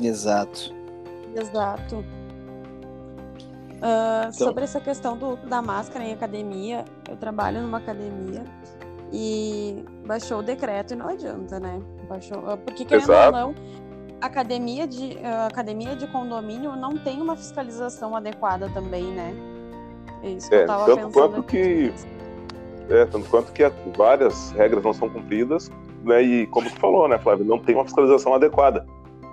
Exato. 0.02 0.74
Exato. 1.34 1.96
Uh, 1.96 2.04
então... 4.28 4.32
Sobre 4.32 4.64
essa 4.64 4.80
questão 4.80 5.16
do, 5.16 5.36
da 5.36 5.62
máscara 5.62 6.04
em 6.04 6.12
academia, 6.12 6.84
eu 7.08 7.16
trabalho 7.16 7.62
numa 7.62 7.78
academia 7.78 8.44
e 9.12 9.84
baixou 10.06 10.40
o 10.40 10.42
decreto 10.42 10.92
e 10.92 10.96
não 10.96 11.08
adianta, 11.08 11.58
né? 11.58 11.80
Baixou, 12.08 12.42
ah, 12.46 12.56
porque 12.56 12.84
querendo 12.84 13.04
Exato. 13.04 13.36
ou 13.36 13.42
não, 13.42 13.54
academia 14.20 14.86
de, 14.86 15.16
uh, 15.16 15.46
academia 15.46 15.96
de 15.96 16.06
condomínio 16.08 16.76
não 16.76 16.96
tem 16.98 17.20
uma 17.20 17.36
fiscalização 17.36 18.14
adequada 18.14 18.68
também, 18.70 19.04
né? 19.04 19.34
É 20.22 20.30
isso 20.30 20.48
que 20.48 20.54
é, 20.54 20.62
eu 20.62 20.66
tava 20.66 20.84
tanto 20.84 20.96
pensando. 20.96 21.12
Quanto 21.12 21.42
que, 21.44 21.92
é, 22.90 23.04
tanto 23.06 23.28
quanto 23.30 23.52
que 23.52 23.62
várias 23.96 24.50
regras 24.50 24.82
não 24.82 24.92
são 24.92 25.08
cumpridas, 25.08 25.70
né? 26.04 26.22
E 26.22 26.46
como 26.48 26.68
tu 26.68 26.78
falou, 26.78 27.08
né, 27.08 27.18
Flávio, 27.18 27.44
não 27.44 27.58
tem 27.58 27.74
uma 27.74 27.84
fiscalização 27.84 28.34
adequada. 28.34 28.84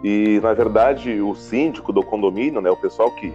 E, 0.04 0.40
na 0.42 0.54
verdade, 0.54 1.20
o 1.20 1.34
síndico 1.36 1.92
do 1.92 2.04
condomínio, 2.04 2.62
né, 2.62 2.70
o 2.70 2.78
pessoal 2.78 3.10
que, 3.12 3.34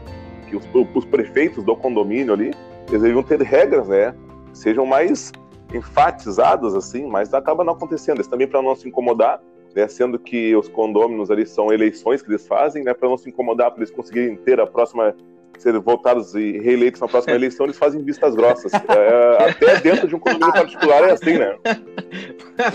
que 0.49 0.57
os, 0.57 0.64
os 0.95 1.05
prefeitos 1.05 1.64
do 1.64 1.75
condomínio 1.75 2.33
ali, 2.33 2.52
eles 2.88 3.02
deveriam 3.02 3.23
ter 3.23 3.41
regras, 3.43 3.88
né, 3.88 4.14
que 4.52 4.59
sejam 4.59 4.87
mais 4.87 5.33
enfatizadas, 5.75 6.75
assim, 6.75 7.07
mas 7.07 7.35
acaba 7.35 7.64
não 7.64 7.73
acontecendo. 7.73 8.21
Isso 8.21 8.31
também 8.31 8.47
para 8.47 8.62
não 8.62 8.76
se 8.76 8.88
incomodar, 8.88 9.41
né, 9.75 9.88
sendo 9.88 10.19
que 10.19 10.55
os 10.55 10.69
condôminos 10.69 11.31
ali 11.31 11.47
são 11.47 11.73
eleições 11.73 12.23
que 12.23 12.31
eles 12.31 12.47
fazem, 12.47 12.85
né, 12.85 12.95
para 12.95 13.09
não 13.09 13.17
se 13.17 13.29
incomodar, 13.29 13.73
para 13.73 13.81
eles 13.81 13.91
conseguirem 13.91 14.37
ter 14.37 14.61
a 14.61 14.67
próxima 14.67 15.17
ser 15.59 15.78
votados 15.78 16.35
e 16.35 16.59
reeleitos 16.59 17.00
na 17.00 17.09
próxima 17.09 17.35
eleição, 17.35 17.66
eles 17.66 17.78
fazem 17.78 18.02
vistas 18.02 18.35
grossas. 18.35 18.73
É, 18.73 19.50
até 19.50 19.80
dentro 19.80 20.09
de 20.09 20.14
um 20.14 20.18
condomínio 20.18 20.52
particular 20.52 21.09
é 21.09 21.12
assim, 21.12 21.38
né? 21.38 21.56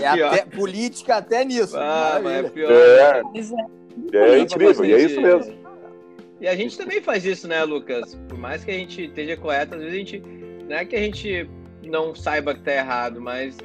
É 0.00 0.06
até, 0.06 0.44
política 0.44 1.16
até 1.16 1.44
nisso. 1.44 1.76
Ah, 1.76 2.20
mas 2.22 2.44
é 2.44 2.48
pior. 2.48 2.70
É, 2.70 3.22
é 4.12 4.38
incrível, 4.38 4.84
e 4.84 4.92
é 4.92 5.00
isso 5.00 5.20
mesmo. 5.20 5.54
E 6.40 6.46
a 6.46 6.54
gente 6.54 6.76
também 6.78 7.00
faz 7.00 7.24
isso, 7.24 7.48
né, 7.48 7.64
Lucas? 7.64 8.14
Por 8.28 8.38
mais 8.38 8.64
que 8.64 8.70
a 8.70 8.74
gente 8.74 9.04
esteja 9.04 9.36
correto, 9.36 9.74
às 9.74 9.80
vezes 9.80 9.94
a 9.94 9.98
gente. 9.98 10.22
Não 10.68 10.76
é 10.76 10.84
que 10.84 10.94
a 10.94 11.00
gente 11.00 11.48
não 11.84 12.14
saiba 12.14 12.54
que 12.54 12.60
tá 12.60 12.72
errado, 12.72 13.20
mas 13.20 13.56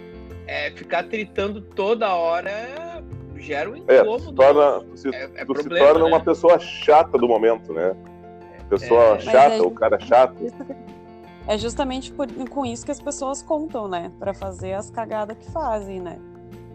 é, 0.47 0.71
ficar 0.71 1.03
tritando 1.03 1.61
toda 1.61 2.13
hora 2.13 3.03
gera 3.37 3.69
um 3.69 3.75
é, 3.87 3.99
incômodo. 3.99 4.15
É, 4.15 4.19
se 4.19 4.33
torna, 4.33 4.85
se, 4.95 5.09
é, 5.09 5.29
é 5.35 5.45
problema, 5.45 5.75
se 5.75 5.85
torna 5.85 5.99
né? 6.05 6.05
uma 6.05 6.19
pessoa 6.19 6.59
chata 6.59 7.17
do 7.17 7.27
momento, 7.27 7.73
né? 7.73 7.95
Pessoa 8.79 9.15
é, 9.15 9.19
chata, 9.19 9.55
é, 9.55 9.61
o 9.61 9.71
cara 9.71 9.99
chato. 9.99 10.35
É 11.45 11.57
justamente 11.57 12.11
por, 12.11 12.27
com 12.49 12.65
isso 12.65 12.85
que 12.85 12.91
as 12.91 13.01
pessoas 13.01 13.41
contam, 13.41 13.87
né? 13.87 14.11
Para 14.17 14.33
fazer 14.33 14.73
as 14.73 14.89
cagadas 14.89 15.37
que 15.37 15.51
fazem, 15.51 15.99
né? 15.99 16.17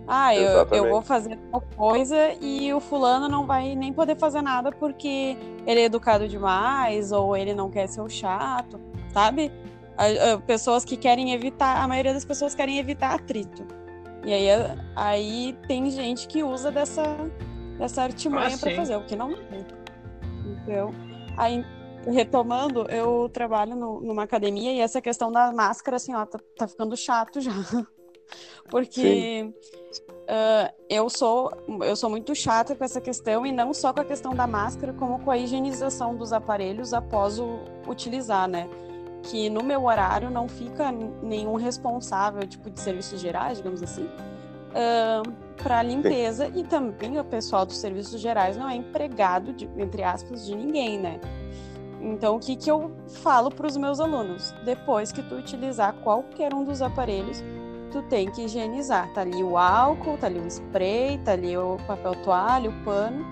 Ah, 0.07 0.35
eu, 0.35 0.67
eu 0.71 0.89
vou 0.89 1.03
fazer 1.03 1.39
tal 1.51 1.63
coisa 1.77 2.17
e 2.41 2.73
o 2.73 2.81
fulano 2.81 3.29
não 3.29 3.47
vai 3.47 3.75
nem 3.75 3.93
poder 3.93 4.17
fazer 4.17 4.41
nada 4.41 4.73
porque 4.73 5.37
ele 5.67 5.81
é 5.81 5.85
educado 5.85 6.27
demais 6.27 7.13
ou 7.13 7.37
ele 7.37 7.53
não 7.55 7.71
quer 7.71 7.87
ser 7.89 8.01
o 8.01 8.09
chato, 8.09 8.81
sabe? 9.13 9.53
pessoas 10.47 10.85
que 10.85 10.97
querem 10.97 11.33
evitar, 11.33 11.83
a 11.83 11.89
maioria 11.89 12.15
das 12.15 12.25
pessoas 12.25 12.55
querem 12.55 12.79
evitar 12.79 13.15
atrito. 13.15 13.67
E 14.25 14.33
aí, 14.33 14.47
aí 14.95 15.59
tem 15.67 15.91
gente 15.91 16.29
que 16.29 16.43
usa 16.43 16.71
dessa, 16.71 17.03
dessa 17.79 18.03
artimanha 18.03 18.55
ah, 18.55 18.59
para 18.59 18.77
fazer, 18.77 18.97
o 18.97 19.03
que 19.03 19.17
não 19.17 19.33
é. 19.33 19.65
Então, 20.63 20.95
aí, 21.37 21.65
retomando, 22.07 22.83
eu 22.91 23.29
trabalho 23.33 23.75
no, 23.75 24.01
numa 24.01 24.23
academia 24.23 24.73
e 24.73 24.81
essa 24.81 25.01
questão 25.01 25.31
da 25.31 25.53
máscara, 25.53 25.97
assim, 25.97 26.15
ó, 26.15 26.25
tá, 26.25 26.39
tá 26.57 26.69
ficando 26.69 26.97
chato 26.97 27.41
já. 27.41 27.53
Porque 28.69 29.51
uh, 30.29 30.75
eu 30.89 31.09
sou 31.09 31.51
eu 31.83 31.97
sou 31.97 32.11
muito 32.11 32.35
chata 32.35 32.75
com 32.75 32.85
essa 32.85 33.01
questão 33.01 33.47
e 33.47 33.53
não 33.53 33.73
só 33.73 33.93
com 33.93 34.01
a 34.01 34.05
questão 34.05 34.35
da 34.35 34.47
máscara, 34.47 34.93
como 34.93 35.19
com 35.21 35.31
a 35.31 35.39
higienização 35.39 36.15
dos 36.15 36.33
aparelhos 36.33 36.93
após 36.93 37.39
o 37.39 37.61
utilizar, 37.87 38.47
né? 38.47 38.69
Que 39.23 39.49
no 39.49 39.63
meu 39.63 39.85
horário 39.85 40.31
não 40.31 40.49
fica 40.49 40.93
nenhum 41.23 41.57
responsável, 41.57 42.47
tipo, 42.47 42.71
de 42.71 42.81
serviços 42.81 43.21
gerais, 43.21 43.59
digamos 43.59 43.83
assim, 43.83 44.05
uh, 44.05 45.49
para 45.63 45.83
limpeza 45.83 46.49
e 46.55 46.63
também 46.63 47.19
o 47.19 47.25
pessoal 47.25 47.67
dos 47.67 47.79
serviços 47.79 48.21
gerais 48.21 48.57
não 48.57 48.69
é 48.69 48.77
empregado, 48.77 49.53
de, 49.53 49.69
entre 49.77 50.03
aspas, 50.03 50.47
de 50.47 50.55
ninguém, 50.55 50.99
né? 50.99 51.21
Então, 52.01 52.37
o 52.37 52.39
que, 52.39 52.55
que 52.55 52.71
eu 52.71 52.93
falo 53.23 53.51
para 53.51 53.67
os 53.67 53.77
meus 53.77 53.99
alunos? 53.99 54.55
Depois 54.65 55.11
que 55.11 55.23
tu 55.23 55.35
utilizar 55.35 55.95
qualquer 55.95 56.55
um 56.55 56.65
dos 56.65 56.81
aparelhos, 56.81 57.43
tu 57.91 58.03
tem 58.03 58.31
que 58.31 58.43
higienizar. 58.43 59.13
Tá 59.13 59.23
ali 59.23 59.43
o 59.43 59.57
álcool, 59.57 60.17
tá 60.17 60.27
ali 60.27 60.39
o 60.39 60.47
spray, 60.47 61.19
tá 61.19 61.33
ali 61.33 61.57
o 61.57 61.77
papel 61.87 62.15
toalha, 62.23 62.71
o 62.71 62.85
pano, 62.85 63.27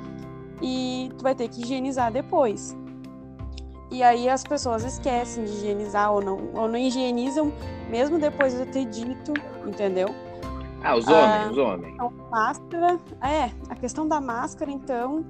e 0.60 1.10
tu 1.16 1.22
vai 1.22 1.34
ter 1.34 1.48
que 1.48 1.62
higienizar 1.62 2.12
depois. 2.12 2.76
E 3.90 4.02
aí 4.02 4.28
as 4.28 4.42
pessoas 4.42 4.84
esquecem 4.84 5.44
de 5.44 5.50
higienizar 5.50 6.12
ou 6.12 6.20
não, 6.20 6.38
ou 6.54 6.68
não 6.68 6.76
higienizam 6.76 7.52
mesmo 7.88 8.18
depois 8.18 8.52
de 8.52 8.60
eu 8.60 8.66
ter 8.66 8.84
dito, 8.86 9.32
entendeu? 9.64 10.08
Ah, 10.82 10.96
os 10.96 11.06
homens, 11.06 11.46
ah, 11.46 11.50
os 11.50 11.58
homens. 11.58 11.94
Então, 11.94 12.12
máscara, 12.30 13.00
é, 13.22 13.50
a 13.68 13.74
questão 13.74 14.06
da 14.06 14.20
máscara, 14.20 14.70
então, 14.70 15.24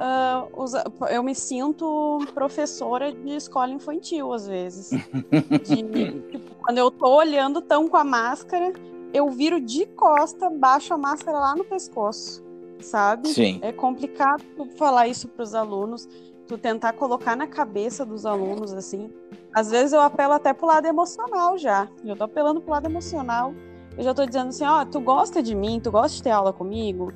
uh, 0.00 1.06
eu 1.06 1.22
me 1.22 1.34
sinto 1.34 2.18
professora 2.34 3.12
de 3.12 3.36
escola 3.36 3.72
infantil, 3.72 4.32
às 4.32 4.46
vezes. 4.46 4.90
De, 4.90 5.58
tipo, 6.28 6.56
quando 6.62 6.78
eu 6.78 6.90
tô 6.90 7.08
olhando 7.16 7.60
tão 7.60 7.88
com 7.88 7.96
a 7.96 8.04
máscara, 8.04 8.72
eu 9.12 9.28
viro 9.30 9.60
de 9.60 9.86
costa, 9.86 10.48
baixo 10.48 10.94
a 10.94 10.98
máscara 10.98 11.38
lá 11.38 11.54
no 11.54 11.64
pescoço, 11.64 12.42
sabe? 12.80 13.28
Sim. 13.28 13.58
É 13.62 13.72
complicado 13.72 14.42
falar 14.76 15.08
isso 15.08 15.28
para 15.28 15.42
os 15.42 15.54
alunos, 15.54 16.08
tu 16.46 16.56
tentar 16.56 16.92
colocar 16.94 17.36
na 17.36 17.46
cabeça 17.46 18.04
dos 18.04 18.24
alunos, 18.24 18.72
assim. 18.72 19.10
Às 19.54 19.70
vezes 19.70 19.92
eu 19.92 20.00
apelo 20.00 20.32
até 20.32 20.52
pro 20.52 20.66
lado 20.66 20.86
emocional 20.86 21.58
já. 21.58 21.88
Já 22.04 22.16
tô 22.16 22.24
apelando 22.24 22.60
pro 22.60 22.70
lado 22.70 22.86
emocional. 22.86 23.54
Eu 23.96 24.02
já 24.02 24.14
tô 24.14 24.24
dizendo 24.24 24.48
assim, 24.48 24.64
ó, 24.64 24.80
oh, 24.80 24.86
tu 24.86 25.00
gosta 25.00 25.42
de 25.42 25.54
mim? 25.54 25.78
Tu 25.78 25.90
gosta 25.90 26.16
de 26.16 26.22
ter 26.22 26.30
aula 26.30 26.52
comigo? 26.52 27.12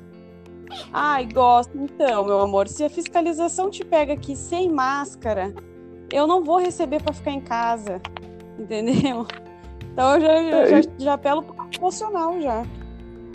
Ai, 0.93 1.25
gosto. 1.25 1.77
Então, 1.77 2.25
meu 2.25 2.39
amor, 2.39 2.67
se 2.67 2.83
a 2.83 2.89
fiscalização 2.89 3.69
te 3.69 3.83
pega 3.83 4.13
aqui 4.13 4.35
sem 4.35 4.69
máscara, 4.69 5.53
eu 6.11 6.27
não 6.27 6.43
vou 6.43 6.57
receber 6.57 7.01
para 7.01 7.13
ficar 7.13 7.31
em 7.31 7.41
casa. 7.41 8.01
Entendeu? 8.57 9.25
Então 9.91 10.15
eu 10.15 10.21
já, 10.21 10.33
é, 10.33 10.67
já, 10.67 10.89
já 10.97 11.13
apelo 11.13 11.45
emocional 11.75 12.39
já. 12.41 12.63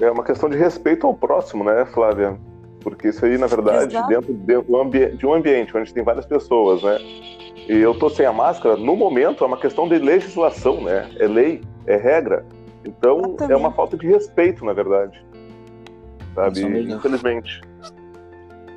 É 0.00 0.10
uma 0.10 0.24
questão 0.24 0.48
de 0.48 0.56
respeito 0.56 1.06
ao 1.06 1.14
próximo, 1.14 1.64
né, 1.64 1.84
Flávia? 1.86 2.38
Porque 2.80 3.08
isso 3.08 3.24
aí, 3.24 3.38
na 3.38 3.46
verdade, 3.46 3.94
Exato. 3.94 4.08
dentro 4.08 4.34
de, 4.34 5.16
de 5.16 5.26
um 5.26 5.32
ambiente 5.32 5.76
onde 5.76 5.94
tem 5.94 6.02
várias 6.02 6.26
pessoas, 6.26 6.82
né? 6.82 6.98
E 7.68 7.78
eu 7.78 7.96
tô 7.96 8.10
sem 8.10 8.26
a 8.26 8.32
máscara, 8.32 8.76
no 8.76 8.96
momento 8.96 9.44
é 9.44 9.46
uma 9.46 9.56
questão 9.56 9.88
de 9.88 9.98
legislação, 9.98 10.82
né? 10.82 11.08
É 11.20 11.28
lei, 11.28 11.62
é 11.86 11.96
regra. 11.96 12.44
Então 12.84 13.36
é 13.48 13.56
uma 13.56 13.70
falta 13.70 13.96
de 13.96 14.06
respeito, 14.08 14.64
na 14.64 14.72
verdade 14.72 15.24
sabe? 16.34 16.60
Infelizmente. 16.62 17.60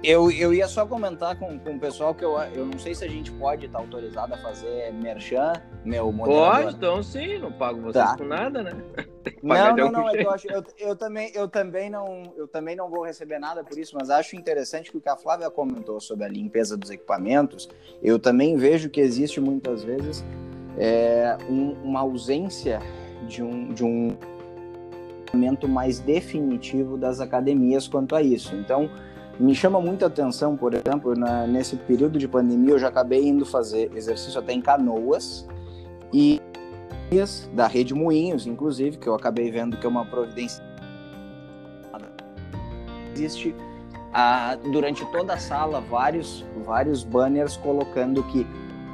Eu, 0.04 0.30
eu 0.30 0.54
ia 0.54 0.68
só 0.68 0.86
comentar 0.86 1.36
com, 1.36 1.58
com 1.58 1.72
o 1.72 1.80
pessoal 1.80 2.14
que 2.14 2.24
eu, 2.24 2.38
eu 2.54 2.68
não 2.68 2.78
sei 2.78 2.94
se 2.94 3.04
a 3.04 3.08
gente 3.08 3.32
pode 3.32 3.66
estar 3.66 3.80
tá 3.80 3.84
autorizado 3.84 4.36
a 4.36 4.38
fazer 4.38 4.94
merchan, 4.94 5.54
meu 5.84 6.12
moderador. 6.12 6.64
Pode, 6.64 6.76
então 6.76 7.02
sim, 7.02 7.40
não 7.40 7.52
pago 7.52 7.82
vocês 7.82 8.06
tá. 8.06 8.16
com 8.16 8.24
nada, 8.24 8.62
né? 8.62 8.74
Não, 9.42 9.76
não, 9.76 9.92
não, 9.92 10.10
é 10.10 10.24
eu, 10.24 10.30
acho, 10.30 10.48
eu, 10.48 10.64
eu, 10.78 10.96
também, 10.96 11.32
eu, 11.34 11.48
também 11.48 11.90
não, 11.90 12.32
eu 12.38 12.48
também 12.48 12.76
não 12.76 12.90
vou 12.90 13.04
receber 13.04 13.40
nada 13.40 13.64
por 13.64 13.78
isso, 13.78 13.96
mas 14.00 14.12
acho 14.12 14.36
interessante 14.36 14.92
que 14.92 14.98
o 14.98 15.02
que 15.02 15.10
a 15.10 15.16
Flávia 15.16 15.50
comentou 15.50 16.00
sobre 16.00 16.26
a 16.26 16.28
limpeza 16.28 16.78
dos 16.78 16.92
equipamentos, 16.92 17.68
eu 18.04 18.20
também 18.20 18.56
vejo 18.56 18.88
que 18.88 19.02
existe 19.02 19.40
muitas 19.40 19.84
vezes 19.84 20.24
é, 20.78 21.38
um, 21.50 21.72
uma 21.84 22.02
ausência 22.02 22.80
de 23.28 23.42
um, 23.42 23.74
de 23.74 23.84
um 23.84 24.16
mais 25.68 26.00
definitivo 26.00 26.98
das 26.98 27.20
academias 27.20 27.88
quanto 27.88 28.16
a 28.16 28.22
isso. 28.22 28.56
Então, 28.56 28.90
me 29.40 29.54
chama 29.54 29.82
muita 29.82 30.06
atenção, 30.06 30.56
por 30.56 30.74
exemplo, 30.74 31.14
na, 31.16 31.46
nesse 31.46 31.76
período 31.76 32.18
de 32.18 32.28
pandemia, 32.28 32.72
eu 32.72 32.80
já 32.80 32.88
acabei 32.88 33.28
indo 33.28 33.46
fazer 33.46 33.92
exercício 33.96 34.40
até 34.40 34.54
em 34.54 34.62
canoas 34.62 35.46
e 36.14 36.42
da 37.54 37.68
rede 37.68 37.94
Moinhos, 37.94 38.48
inclusive, 38.48 38.98
que 38.98 39.08
eu 39.08 39.14
acabei 39.14 39.52
vendo 39.52 39.78
que 39.78 39.86
é 39.86 39.90
uma 39.90 40.06
providência. 40.06 40.64
Existe 43.14 43.56
ah, 44.14 44.58
durante 44.72 45.06
toda 45.12 45.34
a 45.34 45.38
sala 45.38 45.82
vários, 45.82 46.46
vários 46.66 47.04
banners 47.04 47.58
colocando 47.58 48.24
que 48.24 48.46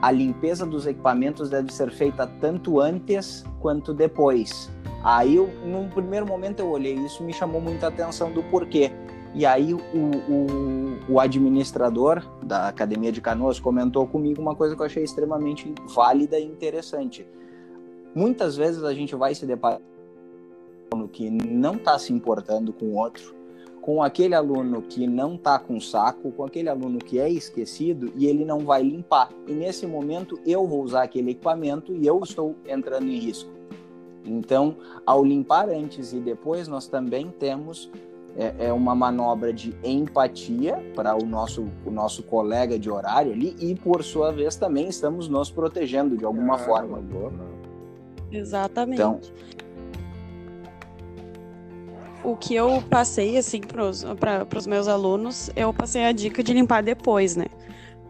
a 0.02 0.12
limpeza 0.12 0.66
dos 0.66 0.88
equipamentos 0.88 1.50
deve 1.50 1.72
ser 1.72 1.92
feita 1.92 2.28
tanto 2.40 2.80
antes 2.80 3.46
quanto 3.60 3.94
depois. 3.94 4.70
Aí, 5.04 5.36
eu, 5.36 5.50
num 5.66 5.90
primeiro 5.90 6.28
momento, 6.28 6.60
eu 6.60 6.70
olhei 6.70 6.94
isso 6.94 7.24
me 7.24 7.34
chamou 7.34 7.60
muita 7.60 7.88
atenção 7.88 8.32
do 8.32 8.44
porquê. 8.44 8.92
E 9.34 9.46
aí, 9.46 9.74
o, 9.74 9.80
o, 9.80 11.14
o, 11.14 11.20
administrador 11.20 12.24
da 12.44 12.68
Academia 12.68 13.12
de 13.12 13.22
Canoas 13.22 13.60
comentou 13.60 14.06
comigo 14.06 14.42
uma 14.42 14.56
coisa 14.56 14.76
que 14.76 14.82
eu 14.82 14.86
achei 14.86 15.04
extremamente 15.04 15.74
válida 15.96 16.38
e 16.38 16.46
interessante. 16.46 17.26
Muitas 18.14 18.58
vezes 18.58 18.84
a 18.84 18.94
gente 18.94 19.16
vai 19.16 19.34
se 19.34 19.46
deparar 19.46 19.80
no 20.94 21.08
que 21.08 21.30
não 21.30 21.76
está 21.76 21.98
se 21.98 22.12
importando 22.12 22.74
com 22.74 22.88
o 22.88 22.98
outro, 22.98 23.34
com 23.82 24.04
aquele 24.04 24.36
aluno 24.36 24.82
que 24.82 25.08
não 25.08 25.36
está 25.36 25.58
com 25.58 25.80
saco, 25.80 26.32
com 26.34 26.44
aquele 26.44 26.70
aluno 26.70 27.00
que 27.00 27.18
é 27.18 27.30
esquecido 27.30 28.12
e 28.16 28.28
ele 28.28 28.44
não 28.44 28.60
vai 28.60 28.84
limpar. 28.84 29.30
E 29.48 29.54
nesse 29.54 29.88
momento 29.88 30.38
eu 30.46 30.68
vou 30.68 30.84
usar 30.84 31.04
aquele 31.04 31.32
equipamento 31.32 31.96
e 31.96 32.06
eu 32.06 32.20
estou 32.22 32.56
entrando 32.68 33.08
em 33.08 33.18
risco. 33.18 33.50
Então, 34.26 34.76
ao 35.06 35.24
limpar 35.24 35.70
antes 35.70 36.14
e 36.14 36.20
depois, 36.20 36.68
nós 36.68 36.88
também 36.88 37.34
temos 37.40 37.90
é, 38.38 38.68
é 38.68 38.74
uma 38.74 38.96
manobra 38.96 39.52
de 39.52 39.76
empatia 39.84 40.78
para 40.96 41.16
o 41.16 41.26
nosso, 41.26 41.68
o 41.86 41.92
nosso 41.92 42.24
colega 42.24 42.80
de 42.80 42.90
horário 42.90 43.32
ali 43.32 43.56
e, 43.60 43.76
por 43.76 44.04
sua 44.04 44.32
vez, 44.32 44.56
também 44.56 44.88
estamos 44.88 45.28
nos 45.28 45.52
protegendo 45.52 46.16
de 46.16 46.24
alguma 46.24 46.56
ah, 46.56 46.60
forma. 46.60 46.98
Boa, 46.98 47.32
Exatamente. 48.32 49.02
Então, 49.02 49.20
o 52.24 52.36
que 52.36 52.56
eu 52.56 52.82
passei, 52.90 53.38
assim, 53.38 53.60
para 53.60 54.58
os 54.58 54.68
meus 54.68 54.88
alunos, 54.88 55.50
eu 55.56 55.74
passei 55.74 56.06
a 56.06 56.12
dica 56.12 56.44
de 56.44 56.54
limpar 56.54 56.84
depois, 56.84 57.36
né? 57.36 57.48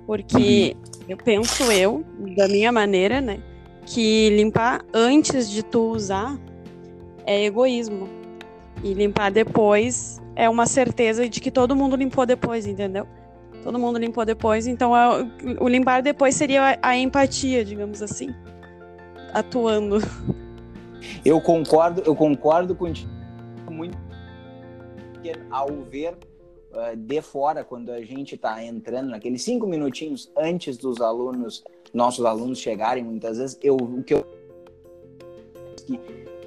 Porque 0.05 0.75
uhum. 0.75 1.05
eu 1.09 1.17
penso 1.17 1.63
eu, 1.71 2.03
da 2.35 2.47
minha 2.47 2.71
maneira, 2.71 3.21
né? 3.21 3.41
Que 3.85 4.29
limpar 4.29 4.85
antes 4.93 5.49
de 5.49 5.63
tu 5.63 5.91
usar 5.91 6.37
é 7.25 7.45
egoísmo. 7.45 8.07
E 8.83 8.93
limpar 8.93 9.31
depois 9.31 10.19
é 10.35 10.49
uma 10.49 10.65
certeza 10.65 11.27
de 11.27 11.39
que 11.39 11.51
todo 11.51 11.75
mundo 11.75 11.95
limpou 11.95 12.25
depois, 12.25 12.65
entendeu? 12.65 13.07
Todo 13.63 13.77
mundo 13.77 13.99
limpou 13.99 14.25
depois, 14.25 14.65
então 14.65 14.97
é 14.97 15.27
o 15.59 15.67
limpar 15.67 16.01
depois 16.01 16.35
seria 16.35 16.79
a 16.81 16.97
empatia, 16.97 17.63
digamos 17.63 18.01
assim, 18.01 18.33
atuando. 19.33 19.99
Eu 21.23 21.39
concordo, 21.39 22.01
eu 22.05 22.15
concordo 22.15 22.75
contigo 22.75 23.09
muito 23.69 23.97
ao 25.49 25.67
ver 25.89 26.17
uh, 26.73 26.95
de 26.95 27.21
fora, 27.21 27.63
quando 27.63 27.91
a 27.91 28.01
gente 28.01 28.35
está 28.35 28.63
entrando 28.63 29.09
naqueles 29.09 29.41
cinco 29.43 29.67
minutinhos 29.67 30.31
antes 30.37 30.77
dos 30.77 31.01
alunos, 31.01 31.63
nossos 31.93 32.25
alunos 32.25 32.59
chegarem, 32.59 33.03
muitas 33.03 33.37
vezes, 33.37 33.57
eu, 33.61 33.75
o 33.75 34.03
que 34.03 34.13
eu 34.13 34.25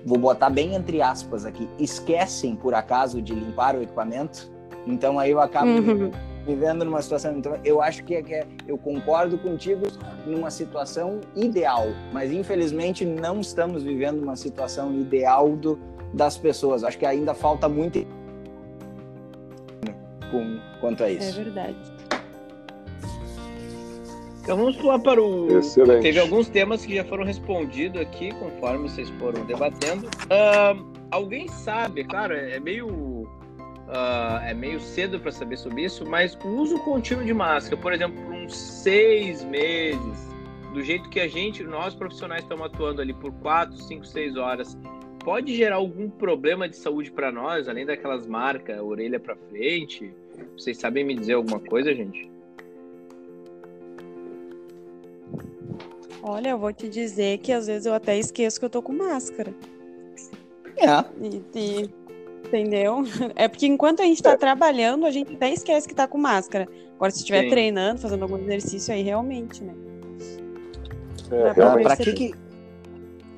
vou 0.05 0.19
botar 0.19 0.51
bem 0.51 0.75
entre 0.75 1.01
aspas 1.01 1.45
aqui, 1.45 1.69
esquecem 1.79 2.55
por 2.55 2.75
acaso 2.75 3.23
de 3.23 3.35
limpar 3.35 3.75
o 3.75 3.83
equipamento, 3.83 4.51
então 4.87 5.19
aí 5.19 5.31
eu 5.31 5.41
acabo 5.41 5.71
uhum. 5.71 6.11
vivendo 6.47 6.85
numa 6.85 7.01
situação. 7.01 7.39
Então 7.39 7.59
eu 7.65 7.81
acho 7.81 8.05
que, 8.05 8.15
é, 8.15 8.23
que 8.23 8.35
é, 8.35 8.47
eu 8.69 8.77
concordo 8.77 9.39
contigo 9.39 9.87
numa 10.27 10.51
situação 10.51 11.21
ideal, 11.35 11.87
mas 12.13 12.31
infelizmente 12.31 13.05
não 13.05 13.41
estamos 13.41 13.83
vivendo 13.83 14.23
uma 14.23 14.37
situação 14.37 14.93
ideal 14.95 15.57
do, 15.57 15.79
das 16.13 16.37
pessoas. 16.37 16.85
Acho 16.85 16.99
que 16.99 17.07
ainda 17.07 17.35
falta 17.35 17.69
muito 17.69 18.07
com, 20.31 20.59
quanto 20.81 21.05
a 21.05 21.11
isso. 21.11 21.41
É 21.41 21.45
verdade. 21.45 21.77
Então 24.45 24.59
vamos 24.59 24.77
pular 24.77 24.99
para 24.99 25.23
o. 25.23 25.59
Excelente. 25.59 26.03
Teve 26.03 26.21
alguns 26.21 26.49
temas 26.49 26.85
que 26.85 26.95
já 26.95 27.05
foram 27.05 27.25
respondidos 27.25 28.01
aqui, 28.01 28.31
conforme 28.35 28.91
vocês 28.91 29.09
foram 29.19 29.43
debatendo. 29.47 30.07
Uh, 30.07 30.87
alguém 31.11 31.49
sabe, 31.49 32.05
claro, 32.05 32.35
é 32.35 32.61
meio. 32.61 32.87
Uh, 32.87 34.41
é 34.47 34.55
meio 34.55 34.81
cedo 34.81 35.21
para 35.21 35.31
saber 35.31 35.57
sobre 35.57 35.85
isso, 35.85 36.07
mas 36.07 36.37
o 36.43 36.49
uso 36.49 36.79
contínuo 36.81 37.25
de 37.25 37.33
máscara, 37.33 37.77
por 37.77 37.93
exemplo, 37.93 38.21
por 38.23 38.35
uns 38.35 38.57
seis 38.57 39.45
meses, 39.45 40.35
do 40.73 40.83
jeito 40.83 41.09
que 41.11 41.21
a 41.21 41.29
gente, 41.29 41.63
nós 41.63 41.95
profissionais 41.95 42.43
estamos 42.43 42.67
atuando 42.67 43.01
ali 43.01 43.13
por 43.13 43.31
quatro, 43.35 43.77
cinco, 43.77 44.07
seis 44.07 44.37
horas, 44.37 44.77
pode 45.25 45.57
gerar 45.57 45.77
algum 45.77 46.09
problema 46.09 46.69
de 46.69 46.77
saúde 46.77 47.11
para 47.11 47.33
nós, 47.33 47.69
além 47.69 47.87
daquelas 47.87 48.27
marcas, 48.27 48.79
orelha 48.79 49.19
para 49.19 49.35
frente? 49.35 50.13
Vocês 50.57 50.77
sabem 50.77 51.03
me 51.03 51.15
dizer 51.15 51.33
alguma 51.33 51.59
coisa, 51.59 51.93
gente? 51.95 52.31
Olha, 56.23 56.51
eu 56.51 56.59
vou 56.59 56.73
te 56.73 56.89
dizer 56.89 57.39
que 57.39 57.53
às 57.53 57.67
vezes 57.67 57.87
eu 57.87 57.95
até 57.95 58.19
esqueço 58.19 58.59
que 58.59 58.67
eu 58.67 58.71
tô 58.71 58.83
com 58.83 58.93
máscara. 58.93 59.53
É. 60.77 61.05
E, 61.21 61.43
e, 61.55 61.91
entendeu? 62.47 63.03
É 63.35 63.49
porque 63.49 63.67
enquanto 63.67 64.01
a 64.01 64.05
gente 64.05 64.23
tá 64.23 64.33
é. 64.33 64.37
trabalhando, 64.37 65.07
a 65.07 65.11
gente 65.11 65.35
até 65.35 65.53
esquece 65.53 65.89
que 65.89 65.95
tá 65.95 66.07
com 66.07 66.19
máscara. 66.19 66.69
Agora, 66.97 67.11
se 67.11 67.19
estiver 67.19 67.49
treinando, 67.49 68.01
fazendo 68.01 68.23
algum 68.23 68.39
exercício 68.39 68.93
aí, 68.93 69.03
realmente, 69.03 69.63
né? 69.63 69.75
É, 71.31 71.55
pra, 71.55 71.77
pra 71.79 71.97
que, 71.97 72.13
que 72.13 72.44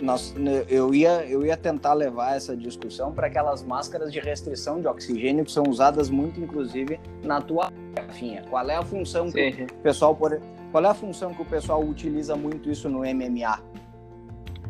nós, 0.02 0.34
né, 0.34 0.64
eu, 0.68 0.94
ia, 0.94 1.24
eu 1.26 1.44
ia 1.44 1.56
tentar 1.56 1.94
levar 1.94 2.36
essa 2.36 2.56
discussão 2.56 3.12
para 3.12 3.26
aquelas 3.26 3.62
máscaras 3.62 4.12
de 4.12 4.20
restrição 4.20 4.80
de 4.80 4.86
oxigênio 4.86 5.44
que 5.44 5.52
são 5.52 5.64
usadas 5.64 6.10
muito, 6.10 6.40
inclusive, 6.40 7.00
na 7.22 7.40
tua 7.40 7.72
garrafinha. 7.94 8.44
Qual 8.48 8.68
é 8.68 8.76
a 8.76 8.82
função 8.82 9.30
Sim. 9.30 9.52
que 9.52 9.62
o 9.62 9.78
pessoal 9.82 10.14
por, 10.14 10.40
qual 10.70 10.84
é 10.84 10.88
a 10.88 10.94
função 10.94 11.32
que 11.32 11.42
o 11.42 11.44
pessoal 11.44 11.82
utiliza 11.82 12.36
muito 12.36 12.70
isso 12.70 12.88
no 12.88 13.00
MMA? 13.00 13.62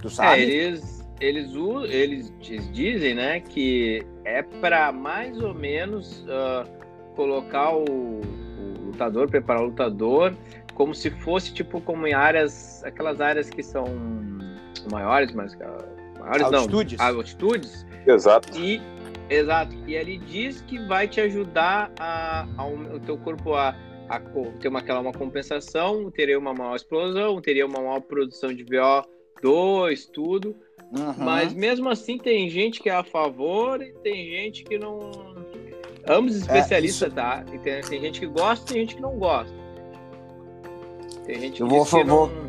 Tu 0.01 0.11
sabe? 0.11 0.43
É, 0.43 0.45
eles, 0.45 1.09
eles, 1.21 1.53
eles, 1.91 2.33
eles 2.49 2.73
dizem, 2.73 3.15
né, 3.15 3.41
que 3.41 4.07
é 4.25 4.43
para 4.43 4.93
mais 4.93 5.41
ou 5.41 5.55
menos 5.55 6.21
uh, 6.25 6.69
colocar 7.15 7.75
o, 7.75 7.85
o 7.85 8.87
lutador, 8.87 9.29
preparar 9.29 9.62
o 9.62 9.67
lutador 9.67 10.35
como 10.77 10.95
se 10.95 11.11
fosse 11.11 11.55
tipo 11.55 11.81
como 11.81 12.07
em 12.07 12.12
áreas, 12.12 12.85
aquelas 12.85 13.21
áreas 13.21 13.49
que 13.49 13.62
são 13.62 13.87
maiores, 14.85 15.33
mas 15.33 15.55
uh, 15.55 16.19
maiores 16.19 16.43
altitudes. 16.43 16.99
não, 16.99 17.07
altitudes. 17.07 17.87
Exato. 18.07 18.59
E 18.59 18.81
exato. 19.29 19.75
E 19.87 19.95
ele 19.95 20.19
diz 20.19 20.61
que 20.62 20.79
vai 20.87 21.09
te 21.09 21.21
ajudar 21.21 21.91
a, 21.99 22.47
a 22.57 22.67
o 22.67 23.01
teu 23.01 23.19
corpo 23.19 23.55
a, 23.55 23.75
a 24.09 24.21
ter 24.61 24.69
uma 24.69 24.81
aquela 24.81 25.01
uma 25.01 25.12
compensação, 25.12 26.11
teria 26.11 26.39
uma 26.39 26.55
maior 26.55 26.77
explosão, 26.77 27.41
teria 27.41 27.67
uma 27.67 27.81
maior 27.81 28.01
produção 28.01 28.53
de 28.53 28.65
VO2, 28.65 30.11
tudo. 30.12 30.57
Uhum. 30.97 31.15
Mas 31.19 31.53
mesmo 31.53 31.89
assim 31.89 32.17
tem 32.17 32.49
gente 32.49 32.81
que 32.81 32.89
é 32.89 32.95
a 32.95 33.03
favor 33.03 33.83
e 33.83 33.93
tem 34.03 34.31
gente 34.31 34.65
que 34.65 34.79
não. 34.79 35.11
Ambos 36.09 36.37
especialistas, 36.37 37.03
é, 37.03 37.07
isso... 37.07 37.15
tá? 37.17 37.45
E 37.53 37.59
tem, 37.59 37.81
tem 37.81 38.01
gente 38.01 38.21
que 38.21 38.27
gosta 38.27 38.71
e 38.71 38.75
tem 38.75 38.83
gente 38.83 38.95
que 38.95 39.03
não 39.03 39.19
gosta. 39.19 39.53
Tem 41.25 41.41
gente 41.41 41.61
eu 41.61 41.67
que, 41.67 41.75
vou, 41.75 41.85
que 41.85 42.05
vou, 42.05 42.29
não 42.29 42.46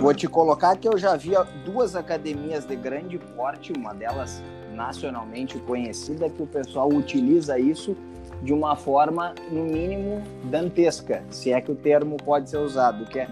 Vou 0.00 0.14
te 0.14 0.26
colocar 0.26 0.76
que 0.76 0.88
eu 0.88 0.96
já 0.96 1.16
vi 1.16 1.32
duas 1.64 1.94
academias 1.94 2.64
de 2.64 2.76
grande 2.76 3.18
porte, 3.18 3.72
uma 3.72 3.92
delas 3.92 4.42
nacionalmente 4.74 5.58
conhecida, 5.58 6.28
que 6.30 6.42
o 6.42 6.46
pessoal 6.46 6.88
utiliza 6.88 7.58
isso 7.58 7.96
de 8.42 8.52
uma 8.52 8.76
forma, 8.76 9.34
no 9.50 9.64
mínimo, 9.64 10.22
dantesca, 10.44 11.22
se 11.30 11.52
é 11.52 11.60
que 11.60 11.72
o 11.72 11.74
termo 11.74 12.16
pode 12.18 12.50
ser 12.50 12.58
usado, 12.58 13.06
que 13.06 13.18
é 13.18 13.28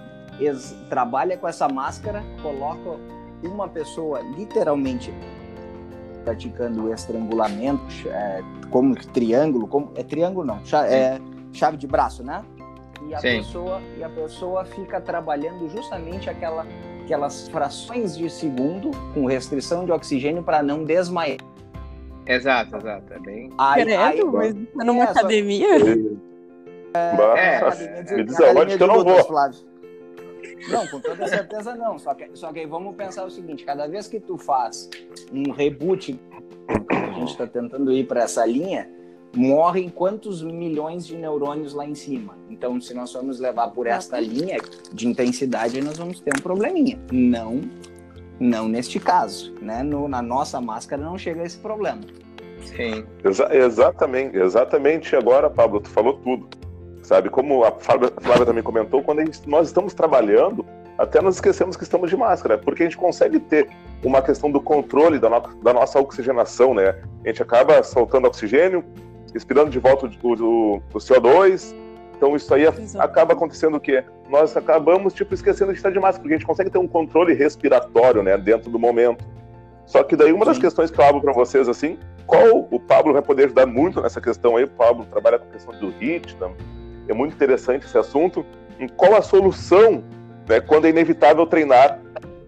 trabalha 0.89 1.37
com 1.37 1.47
essa 1.47 1.69
máscara, 1.69 2.23
coloca 2.43 2.99
uma 3.43 3.69
pessoa 3.69 4.21
literalmente 4.37 5.13
praticando 6.25 6.93
estrangulamento, 6.93 7.83
é, 8.09 8.43
como 8.71 8.97
triângulo, 8.97 9.69
como 9.69 9.93
é 9.95 10.03
triângulo 10.03 10.47
não, 10.47 10.61
é 10.89 11.21
chave 11.53 11.77
de 11.77 11.87
braço, 11.87 12.25
né? 12.25 12.43
E 13.09 13.15
a 13.15 13.21
Sim. 13.21 13.39
pessoa 13.39 13.81
e 13.99 14.05
a 14.05 14.09
pessoa 14.09 14.65
fica 14.65 15.01
trabalhando 15.01 15.69
justamente 15.69 16.31
aquela, 16.31 16.67
aquelas 17.03 17.49
frações 17.49 18.17
de 18.17 18.29
segundo 18.31 18.91
com 19.13 19.27
restrição 19.27 19.85
de 19.85 19.93
oxigênio 19.93 20.43
para 20.43 20.63
não 20.63 20.85
desmaiar. 20.85 21.39
Exato, 22.27 22.77
exato. 22.77 23.13
É 23.13 23.19
bem. 23.19 23.51
Ai, 23.59 23.85
Credo, 23.85 24.01
ai, 24.01 24.23
mas 24.25 24.55
tá 24.77 24.85
numa 24.85 25.05
é, 25.05 25.09
academia? 25.09 25.69
É, 26.95 26.99
é, 27.37 27.57
academia 27.57 28.17
me 28.17 28.25
diz 28.25 28.41
aonde 28.41 28.77
que 28.77 28.83
eu 28.83 28.87
não 28.87 29.05
vou. 29.05 29.25
Flávio. 29.25 29.75
Não, 30.69 30.87
com 30.87 31.01
toda 31.01 31.27
certeza 31.29 31.75
não. 31.75 31.99
Só 31.99 32.15
que, 32.15 32.31
só 32.35 32.53
que 32.53 32.61
aí 32.61 32.67
vamos 32.67 32.97
pensar 32.97 33.25
o 33.25 33.31
seguinte: 33.31 33.65
cada 33.65 33.87
vez 33.87 34.09
que 34.09 34.19
tu 34.19 34.39
faz 34.39 34.89
um 35.33 35.51
reboot, 35.51 36.19
a 36.91 37.13
gente 37.13 37.33
está 37.33 37.47
tentando 37.47 37.93
ir 37.93 38.07
para 38.07 38.23
essa 38.23 38.47
linha, 38.47 38.89
morrem 39.35 39.89
quantos 39.89 40.43
milhões 40.43 41.07
de 41.07 41.17
neurônios 41.17 41.75
lá 41.75 41.87
em 41.87 41.95
cima. 41.95 42.37
Então, 42.49 42.81
se 42.81 42.95
nós 42.95 43.13
formos 43.13 43.41
levar 43.41 43.69
por 43.69 43.87
esta 43.87 44.19
linha 44.21 44.59
de 44.93 45.09
intensidade, 45.09 45.81
nós 45.81 45.97
vamos 45.97 46.21
ter 46.21 46.33
um 46.37 46.43
probleminha. 46.43 46.99
Não, 47.13 47.63
não 48.39 48.69
neste 48.69 48.99
caso, 48.99 49.55
né? 49.61 49.83
No, 49.83 50.09
na 50.09 50.23
nossa 50.23 50.61
máscara 50.61 51.03
não 51.03 51.19
chega 51.19 51.43
a 51.43 51.45
esse 51.45 51.59
problema. 51.59 52.01
Sim. 52.65 53.05
Exa 53.25 53.49
exatamente, 53.55 54.37
exatamente. 54.37 55.17
Agora, 55.17 55.51
Pablo, 55.51 55.81
tu 55.81 55.91
falou 55.91 56.15
tudo. 56.15 56.49
Sabe, 57.03 57.29
como 57.29 57.65
a 57.65 57.71
Flávia, 57.71 58.47
também 58.47 58.63
comentou, 58.63 59.03
quando 59.03 59.21
gente, 59.21 59.47
nós 59.47 59.67
estamos 59.67 59.93
trabalhando, 59.93 60.65
até 60.97 61.21
nós 61.21 61.35
esquecemos 61.35 61.77
que 61.77 61.83
estamos 61.83 62.09
de 62.09 62.17
máscara, 62.17 62.57
porque 62.57 62.83
a 62.83 62.87
gente 62.87 62.97
consegue 62.97 63.39
ter 63.41 63.69
uma 64.03 64.23
questão 64.23 64.51
do 64.51 64.59
controle 64.59 65.19
da, 65.19 65.29
no 65.29 65.41
da 65.63 65.75
nossa 65.75 66.01
oxigenação, 66.01 66.73
né? 66.73 66.99
A 67.23 67.29
gente 67.29 67.43
acaba 67.43 67.83
soltando 67.83 68.27
oxigênio, 68.27 68.83
expirando 69.35 69.71
de 69.71 69.79
volta 69.79 70.07
o, 70.07 70.29
o, 70.29 70.77
o 70.77 70.99
CO2. 70.99 71.75
Então 72.17 72.37
isso 72.37 72.53
aí 72.55 72.65
Exato. 72.65 73.05
acaba 73.05 73.33
acontecendo 73.33 73.77
o 73.77 73.81
quê? 73.81 74.05
Nós 74.29 74.57
acabamos 74.57 75.13
tipo 75.13 75.35
esquecendo 75.35 75.73
de 75.73 75.79
estar 75.79 75.91
de 75.91 75.99
máscara, 75.99 76.23
porque 76.23 76.35
a 76.35 76.39
gente 76.39 76.47
consegue 76.47 76.71
ter 76.71 76.79
um 76.79 76.87
controle 76.87 77.35
respiratório, 77.35 78.23
né, 78.23 78.39
dentro 78.39 78.71
do 78.71 78.79
momento. 78.79 79.25
Só 79.85 80.03
que 80.03 80.17
daí 80.17 80.33
uma 80.33 80.47
das 80.47 80.57
Sim. 80.57 80.63
questões 80.63 80.91
que 80.91 80.99
eu 80.99 81.05
abro 81.05 81.21
para 81.21 81.33
vocês 81.33 81.69
assim, 81.69 81.99
qual 82.27 82.67
o 82.71 82.81
Pablo 82.81 83.13
vai 83.13 83.21
poder 83.21 83.47
ajudar 83.47 83.67
muito 83.67 84.01
nessa 84.01 84.21
questão 84.21 84.57
aí, 84.57 84.65
o 84.65 84.71
Pablo 84.71 85.05
trabalha 85.11 85.39
com 85.39 85.49
a 85.49 85.53
questão 85.53 85.75
do 85.79 85.89
HIT, 85.89 86.37
é 87.07 87.13
muito 87.13 87.35
interessante 87.35 87.85
esse 87.85 87.99
assunto, 87.99 88.47
em 88.81 88.89
qual 88.89 89.15
a 89.15 89.21
solução, 89.21 90.03
né, 90.49 90.61
quando 90.61 90.87
é 90.87 90.91
inevitável 90.91 91.47
treinar, 91.47 92.01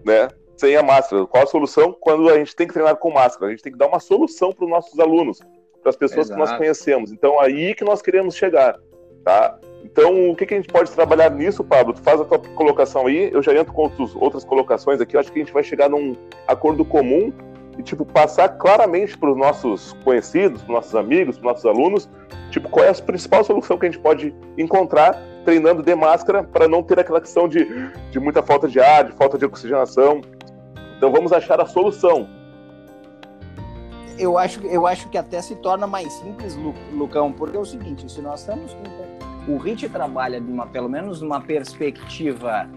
né, 0.03 0.29
sem 0.55 0.75
a 0.75 0.81
máscara? 0.81 1.25
Qual 1.27 1.43
a 1.43 1.47
solução 1.47 1.95
quando 1.99 2.27
a 2.29 2.37
gente 2.37 2.55
tem 2.55 2.67
que 2.67 2.73
treinar 2.73 2.95
com 2.95 3.11
máscara? 3.11 3.47
A 3.47 3.49
gente 3.51 3.61
tem 3.61 3.71
que 3.71 3.77
dar 3.77 3.87
uma 3.87 3.99
solução 3.99 4.51
para 4.51 4.65
os 4.65 4.71
nossos 4.71 4.99
alunos, 4.99 5.39
para 5.87 5.91
as 5.91 5.95
pessoas 5.95 6.27
Exato. 6.27 6.33
que 6.33 6.49
nós 6.49 6.57
conhecemos. 6.57 7.11
Então, 7.11 7.39
aí 7.39 7.73
que 7.73 7.83
nós 7.85 8.01
queremos 8.01 8.35
chegar, 8.35 8.77
tá? 9.23 9.57
Então, 9.83 10.31
o 10.31 10.35
que, 10.35 10.45
que 10.45 10.53
a 10.53 10.57
gente 10.57 10.71
pode 10.71 10.91
trabalhar 10.91 11.31
nisso, 11.31 11.63
Pablo? 11.63 11.93
Tu 11.93 12.01
faz 12.01 12.19
a 12.19 12.25
tua 12.25 12.39
colocação 12.39 13.07
aí, 13.07 13.29
eu 13.31 13.41
já 13.41 13.53
entro 13.53 13.71
com 13.71 13.83
outros, 13.83 14.15
outras 14.15 14.43
colocações 14.43 14.99
aqui. 14.99 15.15
Eu 15.15 15.21
acho 15.21 15.31
que 15.31 15.39
a 15.39 15.43
gente 15.43 15.53
vai 15.53 15.63
chegar 15.63 15.89
num 15.89 16.15
acordo 16.45 16.83
comum 16.83 17.31
e, 17.77 17.83
tipo, 17.83 18.05
passar 18.05 18.49
claramente 18.49 19.17
para 19.17 19.31
os 19.31 19.37
nossos 19.37 19.93
conhecidos, 20.03 20.61
para 20.61 20.71
os 20.71 20.75
nossos 20.75 20.95
amigos, 20.95 21.37
para 21.37 21.47
os 21.47 21.53
nossos 21.53 21.65
alunos, 21.65 22.09
tipo, 22.51 22.67
qual 22.67 22.85
é 22.85 22.89
a 22.89 22.93
principal 22.93 23.43
solução 23.45 23.77
que 23.77 23.85
a 23.85 23.89
gente 23.89 24.01
pode 24.01 24.35
encontrar 24.57 25.17
treinando 25.45 25.81
de 25.81 25.95
máscara 25.95 26.43
para 26.43 26.67
não 26.67 26.83
ter 26.83 26.99
aquela 26.99 27.21
questão 27.21 27.47
de, 27.47 27.65
de 28.11 28.19
muita 28.19 28.43
falta 28.43 28.67
de 28.67 28.81
ar, 28.81 29.05
de 29.05 29.13
falta 29.13 29.37
de 29.37 29.45
oxigenação. 29.45 30.19
Então, 30.97 31.11
vamos 31.11 31.31
achar 31.31 31.61
a 31.61 31.65
solução. 31.65 32.27
Eu 34.17 34.37
acho, 34.37 34.65
eu 34.65 34.87
acho 34.87 35.09
que 35.09 35.17
até 35.17 35.41
se 35.41 35.55
torna 35.57 35.85
mais 35.85 36.11
simples, 36.13 36.57
Lucão, 36.91 37.31
porque 37.31 37.55
é 37.55 37.59
o 37.59 37.65
seguinte, 37.65 38.11
se 38.11 38.21
nós 38.21 38.39
estamos 38.39 38.73
com 38.73 39.53
o 39.53 39.57
HIT 39.57 39.87
trabalha 39.89 40.41
de 40.41 40.51
uma, 40.51 40.67
pelo 40.67 40.89
menos 40.89 41.21
numa 41.21 41.39
perspectiva 41.39 42.69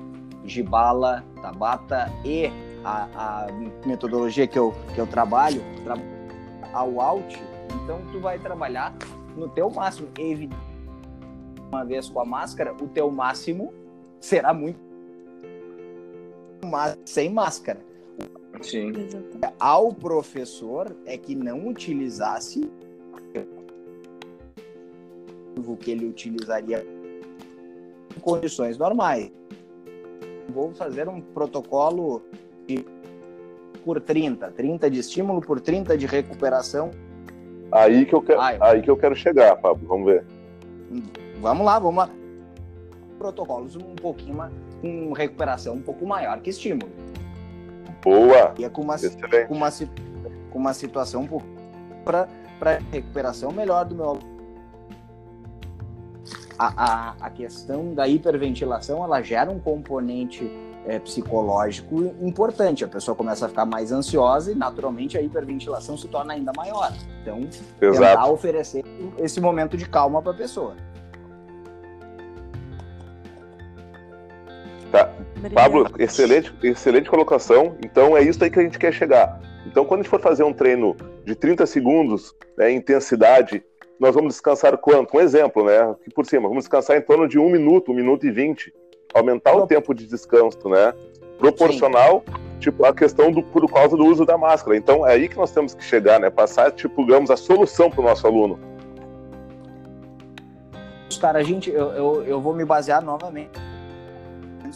de 0.45 0.63
bala, 0.63 1.25
Tabata 1.43 2.13
e 2.25 2.47
a, 2.85 3.09
a, 3.15 3.47
metodologia 3.85 4.47
que 4.47 4.59
eu, 4.59 4.73
que 4.95 5.01
eu 5.01 5.07
trabalho, 5.07 5.63
tra 5.83 5.95
ao 6.73 7.01
out, 7.01 7.43
então 7.75 8.01
tu 8.13 8.21
vai 8.21 8.39
trabalhar 8.39 8.95
no 9.37 9.49
teu 9.49 9.69
máximo. 9.69 10.09
Evidente, 10.17 10.63
uma 11.69 11.85
vez 11.85 12.09
com 12.09 12.21
a 12.21 12.25
máscara, 12.25 12.73
o 12.73 12.87
teu 12.87 13.11
máximo 13.11 13.73
será 14.21 14.55
muito 14.55 14.79
sem 17.05 17.33
máscara. 17.33 17.81
Sim. 18.63 18.93
Ao 19.59 19.93
professor 19.93 20.95
é 21.07 21.17
que 21.17 21.35
não 21.35 21.69
utilizasse 21.69 22.69
que 25.81 25.91
ele 25.91 26.07
utilizaria 26.07 26.87
em 28.17 28.21
condições 28.21 28.79
normais. 28.79 29.33
Vou 30.51 30.73
fazer 30.73 31.09
um 31.09 31.21
protocolo 31.21 32.23
de, 32.67 32.85
por 33.85 34.01
30, 34.01 34.51
30 34.51 34.91
de 34.91 35.01
estímulo 35.01 35.41
por 35.41 35.61
30 35.61 35.97
de 35.97 36.07
recuperação. 36.07 36.91
Aí 37.73 38.05
que 38.05 38.15
eu 38.15 38.23
quero, 38.23 38.41
ah, 38.41 38.57
aí 38.61 38.83
que 38.83 38.91
eu 38.91 38.97
quero 38.97 39.15
chegar, 39.15 39.57
Pablo, 39.57 39.87
vamos 39.87 40.07
ver. 40.07 40.25
Vamos 41.41 41.65
lá, 41.65 41.79
vamos 41.79 41.97
lá. 41.97 42.11
Protocolos 43.19 43.77
um 43.77 43.95
pouquinho 43.95 44.35
mais, 44.35 44.53
com 44.81 45.13
recuperação 45.13 45.75
um 45.75 45.83
pouco 45.83 46.07
maior 46.07 46.41
que 46.41 46.51
estímulo. 46.51 46.91
Boa. 48.03 48.55
E 48.59 48.65
é 48.65 48.69
com 48.69 48.83
uma, 48.83 48.97
com 48.99 49.55
uma, 49.55 49.71
com 50.51 50.59
uma 50.59 50.73
situação 50.75 51.29
para 52.05 52.79
recuperação 52.91 53.53
melhor 53.53 53.85
do 53.85 53.95
meu 53.95 54.19
a, 56.61 56.73
a, 56.77 57.15
a 57.21 57.31
questão 57.31 57.95
da 57.95 58.07
hiperventilação 58.07 59.03
ela 59.03 59.23
gera 59.23 59.51
um 59.51 59.59
componente 59.59 60.45
é, 60.87 60.99
psicológico 60.99 62.15
importante. 62.21 62.85
A 62.85 62.89
pessoa 62.89 63.15
começa 63.15 63.47
a 63.47 63.49
ficar 63.49 63.65
mais 63.65 63.93
ansiosa 63.93 64.53
e, 64.53 64.55
naturalmente, 64.55 65.17
a 65.17 65.23
hiperventilação 65.23 65.97
se 65.97 66.07
torna 66.09 66.35
ainda 66.35 66.53
maior. 66.55 66.93
Então, 67.23 67.49
Exato. 67.81 67.99
tentar 67.99 68.27
oferecer 68.27 68.85
esse 69.19 69.41
momento 69.41 69.77
de 69.77 69.89
calma 69.89 70.21
para 70.21 70.33
a 70.33 70.35
pessoa. 70.35 70.77
Tá. 75.41 75.49
Pablo, 75.55 75.87
excelente, 75.99 76.53
excelente 76.63 77.09
colocação. 77.09 77.77
Então, 77.85 78.17
é 78.17 78.23
isso 78.23 78.43
aí 78.45 78.51
que 78.51 78.59
a 78.59 78.63
gente 78.63 78.79
quer 78.79 78.93
chegar. 78.93 79.41
Então, 79.67 79.85
quando 79.85 80.01
a 80.01 80.03
gente 80.03 80.11
for 80.11 80.21
fazer 80.21 80.43
um 80.43 80.53
treino 80.53 80.97
de 81.25 81.35
30 81.35 81.65
segundos, 81.67 82.35
né, 82.59 82.71
intensidade, 82.71 83.63
nós 83.99 84.15
vamos 84.15 84.35
descansar 84.35 84.77
quanto? 84.77 85.17
Um 85.17 85.21
exemplo, 85.21 85.65
né? 85.65 85.79
Aqui 85.81 86.11
por 86.15 86.27
cima, 86.27 86.49
vamos 86.49 86.65
descansar 86.65 86.97
em 86.97 87.01
torno 87.01 87.27
de 87.29 87.39
um 87.39 87.51
minuto, 87.51 87.93
um 87.93 87.95
minuto 87.95 88.27
e 88.27 88.31
vinte. 88.31 88.73
Aumentar 89.15 89.55
o 89.55 89.67
tempo 89.67 89.95
de 89.95 90.07
descanso, 90.07 90.69
né? 90.69 90.93
Proporcional, 91.39 92.23
Sim. 92.27 92.59
tipo, 92.59 92.85
a 92.85 92.95
questão 92.95 93.33
do 93.33 93.43
por 93.43 93.71
causa 93.71 93.97
do 93.97 94.05
uso 94.05 94.25
da 94.25 94.37
máscara. 94.37 94.77
Então, 94.77 95.07
é 95.07 95.13
aí 95.13 95.29
que 95.29 95.37
nós 95.37 95.51
temos 95.53 95.75
que 95.75 95.83
chegar, 95.83 96.21
né? 96.21 96.31
Passar, 96.31 96.71
tipo, 96.73 97.03
digamos, 97.05 97.31
a 97.31 97.37
solução 97.37 97.91
para 97.91 98.01
o 98.01 98.05
nosso 98.05 98.27
aluno. 98.27 98.59
Cara, 101.21 101.39
a 101.39 101.43
gente, 101.43 101.71
eu, 101.71 101.91
eu, 101.93 102.23
eu 102.25 102.41
vou 102.41 102.55
me 102.55 102.65
basear 102.65 103.03
novamente 103.03 103.70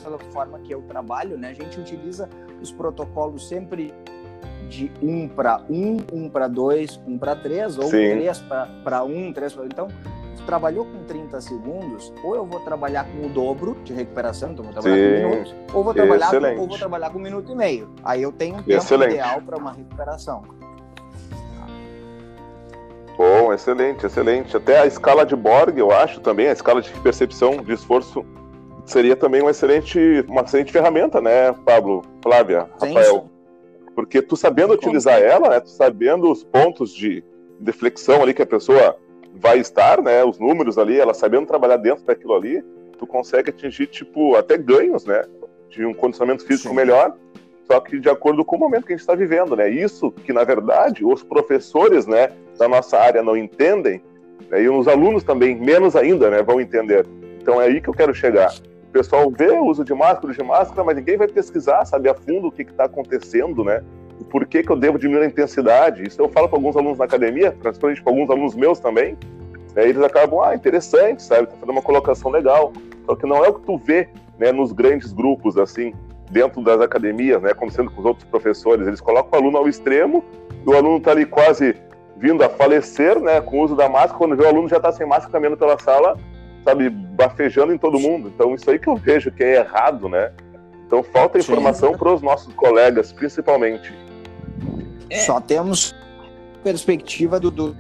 pela 0.05 0.19
forma 0.19 0.59
que 0.59 0.73
eu 0.73 0.83
trabalho, 0.83 1.39
né? 1.39 1.49
A 1.49 1.55
gente 1.55 1.81
utiliza 1.81 2.29
os 2.61 2.71
protocolos 2.71 3.49
sempre 3.49 3.95
de 4.69 4.93
1 5.03 5.29
para 5.29 5.63
1, 5.69 5.97
1 6.13 6.29
para 6.29 6.47
2, 6.47 7.01
1 7.07 7.19
para 7.19 7.35
3, 7.35 7.79
ou 7.79 7.85
Sim. 7.85 8.11
3 8.11 8.39
para 8.85 9.05
1, 9.05 9.33
3 9.33 9.53
para... 9.55 9.67
Então, 9.67 9.89
trabalhou 10.47 10.85
com 10.85 11.05
30 11.05 11.41
segundos, 11.41 12.13
ou 12.23 12.37
eu 12.37 12.45
vou 12.45 12.61
trabalhar 12.61 13.07
com 13.07 13.27
o 13.27 13.31
dobro 13.31 13.77
de 13.83 13.95
recuperação, 13.95 14.53
então 14.53 14.63
vou 14.63 14.75
trabalhar 14.75 14.97
Sim. 14.97 15.23
com 15.23 15.29
minutos, 15.29 15.55
ou 15.73 15.85
vou 15.85 15.95
trabalhar, 15.95 16.31
com, 16.31 16.61
ou 16.61 16.69
vou 16.69 16.79
trabalhar 16.79 17.11
com 17.11 17.19
um 17.19 17.23
minuto 17.23 17.53
e 17.53 17.55
meio. 17.55 17.91
Aí 18.05 18.23
eu 18.23 18.31
tenho 18.31 18.57
um 18.57 18.63
tempo 18.63 18.71
Excelente. 18.71 19.15
ideal 19.15 19.41
para 19.41 19.57
uma 19.57 19.73
recuperação. 19.73 20.43
Bom, 23.17 23.53
excelente, 23.53 24.05
excelente. 24.05 24.57
Até 24.57 24.81
a 24.81 24.87
escala 24.87 25.25
de 25.25 25.37
Borg, 25.37 25.79
eu 25.79 25.93
acho 25.93 26.21
também, 26.21 26.49
a 26.49 26.53
escala 26.53 26.83
de 26.83 26.91
percepção 27.01 27.59
de 27.59 27.73
esforço 27.73 28.27
seria 28.85 29.17
também 29.17 29.41
uma 29.41 29.51
excelente, 29.51 30.25
uma 30.29 30.43
excelente 30.43 30.73
ferramenta, 30.73 31.21
né, 31.21 31.53
Pablo, 31.65 32.03
Flávia, 32.23 32.67
sim, 32.79 32.93
Rafael? 32.93 33.31
Porque 33.95 34.21
tu 34.21 34.37
sabendo 34.37 34.75
utilizar 34.75 35.21
ela, 35.21 35.49
né, 35.49 35.61
tu 35.61 35.71
sabendo 35.71 36.31
os 36.31 36.45
pontos 36.45 36.93
de 36.93 37.25
deflexão 37.61 38.23
ali 38.23 38.35
que 38.35 38.43
a 38.43 38.47
pessoa 38.47 38.97
vai 39.37 39.59
estar, 39.59 40.03
né, 40.03 40.25
os 40.25 40.39
números 40.39 40.79
ali, 40.79 40.99
ela 40.99 41.15
sabendo 41.15 41.47
trabalhar 41.47 41.77
dentro 41.77 42.05
daquilo 42.05 42.35
ali, 42.35 42.63
tu 42.99 43.07
consegue 43.07 43.51
atingir, 43.51 43.87
tipo, 43.87 44.37
até 44.37 44.57
ganhos, 44.57 45.05
né, 45.05 45.23
de 45.71 45.85
um 45.85 45.95
condicionamento 45.95 46.45
físico 46.45 46.69
Sim. 46.69 46.77
melhor, 46.77 47.17
só 47.67 47.81
que 47.81 47.99
de 47.99 48.09
acordo 48.09 48.45
com 48.45 48.57
o 48.57 48.59
momento 48.59 48.85
que 48.87 48.93
a 48.93 48.97
gente 48.97 49.01
está 49.01 49.15
vivendo, 49.15 49.57
né, 49.57 49.69
isso 49.69 50.13
que, 50.13 50.33
na 50.33 50.45
verdade, 50.45 51.05
os 51.05 51.23
professores, 51.23 52.07
né, 52.07 52.29
da 52.59 52.69
nossa 52.69 52.99
área 52.99 53.23
não 53.23 53.37
entendem, 53.37 54.03
né, 54.51 54.63
e 54.63 54.69
os 54.69 54.87
alunos 54.87 55.25
também, 55.25 55.57
menos 55.57 55.97
ainda, 55.97 56.31
né, 56.31 56.43
vão 56.43 56.61
entender. 56.61 57.07
Então 57.41 57.61
é 57.61 57.67
aí 57.67 57.81
que 57.81 57.89
eu 57.89 57.95
quero 57.95 58.15
chegar 58.15 58.53
pessoal 58.95 59.29
vê 59.29 59.51
o 59.51 59.67
uso 59.67 59.85
de 59.85 59.93
máscara, 59.93 60.33
de 60.33 60.43
máscara, 60.45 60.85
mas 60.85 60.97
ninguém 60.97 61.17
vai 61.17 61.27
pesquisar, 61.27 61.85
saber 61.85 62.11
a 62.11 62.15
fundo 62.15 62.47
o 62.47 62.53
que 62.53 62.63
está 62.63 62.85
acontecendo, 62.85 63.65
né? 63.65 63.83
O 64.21 64.25
porquê 64.25 64.63
que 64.63 64.71
eu 64.71 64.77
devo 64.77 64.97
diminuir 65.01 65.25
a 65.25 65.27
intensidade. 65.27 66.07
Isso 66.07 66.23
eu 66.23 66.29
falo 66.29 66.49
para 66.49 66.57
alguns 66.57 66.77
alunos 66.77 66.97
na 66.97 67.05
academia, 67.05 67.51
principalmente 67.51 68.01
para 68.01 68.13
alguns 68.13 68.31
alunos 68.31 68.55
meus 68.55 68.79
também. 68.79 69.19
Né? 69.75 69.89
Eles 69.89 70.01
acabam, 70.01 70.41
ah, 70.41 70.55
interessante, 70.55 71.25
sabe? 71.25 71.49
Tá 71.49 71.55
fazendo 71.55 71.73
uma 71.73 71.83
colocação 71.83 72.31
legal. 72.31 72.73
Só 73.05 73.17
que 73.17 73.27
não 73.27 73.45
é 73.45 73.49
o 73.49 73.55
que 73.55 73.67
tu 73.67 73.77
vê, 73.77 74.09
né, 74.39 74.53
nos 74.53 74.71
grandes 74.71 75.13
grupos, 75.13 75.59
assim, 75.59 75.93
dentro 76.31 76.63
das 76.63 76.81
academias, 76.81 77.43
né, 77.43 77.51
acontecendo 77.51 77.91
com 77.91 78.01
os 78.01 78.07
outros 78.07 78.25
professores. 78.29 78.87
Eles 78.87 79.01
colocam 79.01 79.33
o 79.33 79.43
aluno 79.43 79.59
ao 79.59 79.69
extremo, 79.69 80.23
e 80.65 80.71
o 80.71 80.77
aluno 80.77 80.99
está 80.99 81.11
ali 81.11 81.27
quase 81.27 81.75
vindo 82.17 82.45
a 82.45 82.49
falecer, 82.49 83.19
né, 83.19 83.41
com 83.41 83.59
o 83.59 83.65
uso 83.65 83.75
da 83.75 83.89
máscara. 83.89 84.19
Quando 84.19 84.37
vê 84.37 84.45
o 84.45 84.49
aluno 84.49 84.69
já 84.69 84.77
está 84.77 84.93
sem 84.93 85.05
máscara 85.05 85.33
caminhando 85.33 85.57
pela 85.57 85.77
sala, 85.81 86.17
sabe, 86.65 86.89
bafejando 86.89 87.73
em 87.73 87.79
todo 87.79 87.99
mundo. 88.01 88.33
Então, 88.35 88.55
isso 88.55 88.71
aí 88.71 88.79
que 88.79 88.89
eu 88.89 88.97
vejo 88.97 89.31
que 89.31 89.45
é 89.45 89.57
errado, 89.57 90.09
né? 90.09 90.33
Então, 90.87 91.03
falta 91.03 91.39
informação 91.39 91.97
para 91.97 92.13
os 92.13 92.23
nossos 92.23 92.53
colegas, 92.55 93.13
principalmente. 93.13 93.93
É. 95.11 95.21
Só 95.21 95.41
temos 95.41 95.95
perspectiva 96.63 97.39
do, 97.39 97.51
do 97.51 97.77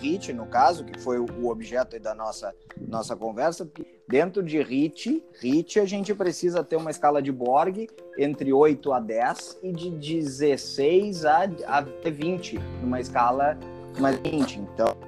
HIT, 0.00 0.32
no 0.32 0.46
caso, 0.46 0.84
que 0.84 0.98
foi 0.98 1.18
o 1.18 1.48
objeto 1.48 1.98
da 1.98 2.14
nossa, 2.14 2.54
nossa 2.86 3.16
conversa, 3.16 3.68
dentro 4.08 4.42
de 4.42 4.58
HIT, 4.58 5.22
HIT 5.42 5.80
a 5.80 5.84
gente 5.84 6.14
precisa 6.14 6.62
ter 6.62 6.76
uma 6.76 6.90
escala 6.90 7.20
de 7.20 7.32
Borg 7.32 7.88
entre 8.16 8.52
8 8.52 8.92
a 8.92 9.00
10 9.00 9.58
e 9.62 9.72
de 9.72 9.90
16 9.90 11.24
a, 11.24 11.42
a 11.66 11.80
20, 11.80 12.58
numa 12.80 13.00
escala 13.00 13.58
mais 13.98 14.18
20. 14.20 14.60
Então, 14.60 15.07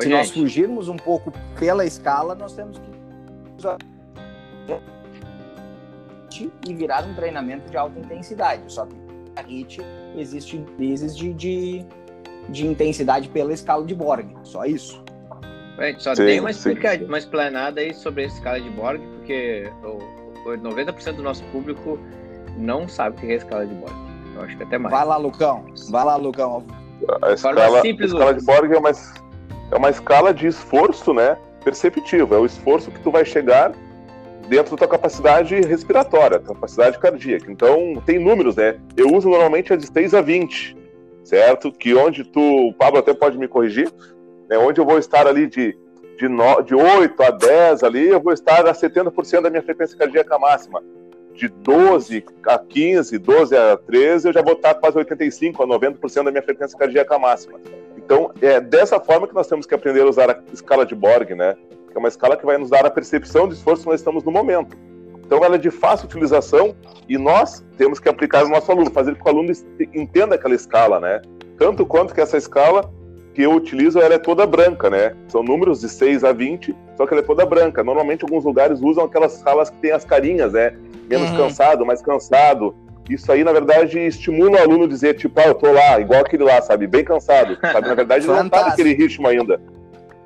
se 0.00 0.08
nós 0.08 0.30
fugirmos 0.30 0.88
um 0.88 0.96
pouco 0.96 1.32
pela 1.58 1.84
escala, 1.84 2.34
nós 2.34 2.54
temos 2.54 2.78
que 2.78 2.92
e 6.66 6.74
virar 6.74 7.04
um 7.04 7.14
treinamento 7.14 7.70
de 7.70 7.76
alta 7.76 7.98
intensidade. 7.98 8.62
Só 8.68 8.86
que 8.86 8.94
a 9.36 9.42
HIT 9.42 9.82
existe 10.16 10.64
vezes 10.78 11.16
de, 11.16 11.32
de, 11.34 11.84
de, 12.48 12.66
intensidade 12.66 13.28
pela 13.28 13.52
escala 13.52 13.84
de 13.84 13.94
Borg. 13.94 14.26
Só 14.42 14.64
isso. 14.64 15.02
Gente, 15.78 16.02
só 16.02 16.14
sim, 16.14 16.24
tem 16.24 16.40
uma, 16.40 16.50
uma 17.06 17.18
explanada 17.18 17.80
aí 17.80 17.94
sobre 17.94 18.24
a 18.24 18.26
escala 18.26 18.60
de 18.60 18.70
Borg, 18.70 19.00
porque 19.16 19.70
o, 19.82 20.50
o 20.50 20.58
90% 20.58 21.14
do 21.14 21.22
nosso 21.22 21.42
público 21.44 21.98
não 22.56 22.88
sabe 22.88 23.16
o 23.16 23.20
que 23.20 23.26
é 23.26 23.34
a 23.34 23.36
escala 23.36 23.66
de 23.66 23.74
Borg. 23.74 23.94
Eu 24.36 24.42
acho 24.42 24.56
que 24.56 24.62
até 24.62 24.78
mais. 24.78 24.94
Vai 24.94 25.04
lá, 25.04 25.16
Lucão. 25.16 25.64
Vai 25.90 26.04
lá, 26.04 26.16
Lucão. 26.16 26.64
A 27.22 27.32
escala, 27.32 27.80
simples, 27.80 28.12
a 28.12 28.14
escala 28.14 28.34
de 28.34 28.44
Borg 28.44 28.72
é 28.72 28.78
uma, 28.78 28.92
é 29.72 29.76
uma 29.76 29.88
escala 29.88 30.34
de 30.34 30.46
esforço, 30.46 31.14
né? 31.14 31.36
Perceptivo. 31.64 32.34
É 32.34 32.38
o 32.38 32.44
esforço 32.44 32.90
que 32.90 33.00
tu 33.00 33.10
vai 33.10 33.24
chegar 33.24 33.72
dentro 34.46 34.72
da 34.72 34.76
tua 34.76 34.88
capacidade 34.88 35.58
respiratória, 35.62 36.38
capacidade 36.38 36.98
cardíaca. 36.98 37.50
Então, 37.50 38.00
tem 38.04 38.18
números, 38.18 38.56
né? 38.56 38.78
Eu 38.94 39.14
uso 39.14 39.30
normalmente 39.30 39.72
a 39.72 39.76
de 39.76 39.86
6 39.86 40.12
a 40.12 40.20
20, 40.20 40.76
certo? 41.24 41.72
Que 41.72 41.94
onde 41.94 42.22
tu, 42.22 42.68
o 42.68 42.74
Pablo 42.74 42.98
até 42.98 43.14
pode 43.14 43.38
me 43.38 43.48
corrigir, 43.48 43.90
né? 44.48 44.58
onde 44.58 44.78
eu 44.78 44.84
vou 44.84 44.98
estar 44.98 45.26
ali 45.26 45.46
de, 45.46 45.74
de, 46.18 46.28
no, 46.28 46.60
de 46.60 46.74
8 46.74 47.22
a 47.22 47.30
10 47.30 47.82
ali, 47.82 48.08
eu 48.08 48.20
vou 48.20 48.34
estar 48.34 48.66
a 48.66 48.74
70% 48.74 49.40
da 49.40 49.48
minha 49.48 49.62
frequência 49.62 49.96
cardíaca 49.96 50.38
máxima. 50.38 50.82
De 51.34 51.48
12 51.48 52.22
a 52.46 52.58
15, 52.58 53.16
12 53.16 53.56
a 53.56 53.76
13, 53.78 54.28
eu 54.28 54.32
já 54.34 54.42
vou 54.42 54.52
estar 54.52 54.74
quase 54.74 54.98
85 54.98 55.62
a 55.62 55.66
90% 55.66 56.24
da 56.24 56.30
minha 56.30 56.42
frequência 56.42 56.78
cardíaca 56.78 57.18
máxima. 57.18 57.58
Então, 58.04 58.32
é 58.40 58.60
dessa 58.60 59.00
forma 59.00 59.26
que 59.26 59.34
nós 59.34 59.46
temos 59.46 59.66
que 59.66 59.74
aprender 59.74 60.02
a 60.02 60.08
usar 60.08 60.30
a 60.30 60.38
escala 60.52 60.84
de 60.84 60.94
Borg, 60.94 61.34
né? 61.34 61.56
que 61.92 61.96
é 61.96 61.98
uma 61.98 62.08
escala 62.08 62.36
que 62.36 62.44
vai 62.44 62.58
nos 62.58 62.70
dar 62.70 62.84
a 62.86 62.90
percepção 62.90 63.46
do 63.46 63.54
esforço 63.54 63.82
que 63.82 63.90
nós 63.90 64.00
estamos 64.00 64.24
no 64.24 64.32
momento. 64.32 64.76
Então, 65.24 65.44
ela 65.44 65.54
é 65.54 65.58
de 65.58 65.70
fácil 65.70 66.06
utilização 66.06 66.74
e 67.08 67.16
nós 67.16 67.64
temos 67.78 67.98
que 68.00 68.08
aplicar 68.08 68.44
no 68.44 68.50
nosso 68.50 68.70
aluno, 68.70 68.90
fazer 68.90 69.14
com 69.14 69.22
que 69.22 69.30
o 69.30 69.32
aluno 69.32 69.52
entenda 69.94 70.34
aquela 70.34 70.54
escala, 70.54 71.00
né? 71.00 71.22
Tanto 71.56 71.86
quanto 71.86 72.14
que 72.14 72.20
essa 72.20 72.36
escala 72.36 72.92
que 73.34 73.42
eu 73.42 73.52
utilizo, 73.52 73.98
ela 73.98 74.14
é 74.14 74.18
toda 74.18 74.46
branca, 74.46 74.90
né? 74.90 75.14
São 75.28 75.42
números 75.42 75.80
de 75.80 75.88
6 75.88 76.24
a 76.24 76.32
20, 76.32 76.74
só 76.96 77.06
que 77.06 77.14
ela 77.14 77.22
é 77.22 77.24
toda 77.26 77.46
branca. 77.46 77.82
Normalmente, 77.82 78.24
alguns 78.24 78.44
lugares 78.44 78.80
usam 78.82 79.04
aquelas 79.04 79.36
escalas 79.36 79.70
que 79.70 79.76
tem 79.78 79.92
as 79.92 80.04
carinhas, 80.04 80.52
né? 80.52 80.76
Menos 81.08 81.30
uhum. 81.30 81.36
cansado, 81.38 81.86
mais 81.86 82.02
cansado. 82.02 82.74
Isso 83.08 83.30
aí, 83.30 83.42
na 83.42 83.52
verdade, 83.52 83.98
estimula 83.98 84.58
o 84.58 84.62
aluno 84.62 84.84
a 84.84 84.88
dizer, 84.88 85.14
tipo, 85.14 85.38
ah, 85.40 85.46
eu 85.46 85.54
tô 85.54 85.72
lá, 85.72 86.00
igual 86.00 86.20
aquele 86.20 86.44
lá, 86.44 86.62
sabe? 86.62 86.86
Bem 86.86 87.04
cansado. 87.04 87.58
Sabe? 87.60 87.88
Na 87.88 87.94
verdade, 87.94 88.26
não 88.26 88.48
tá 88.48 88.66
naquele 88.66 88.94
ritmo 88.94 89.26
ainda. 89.26 89.60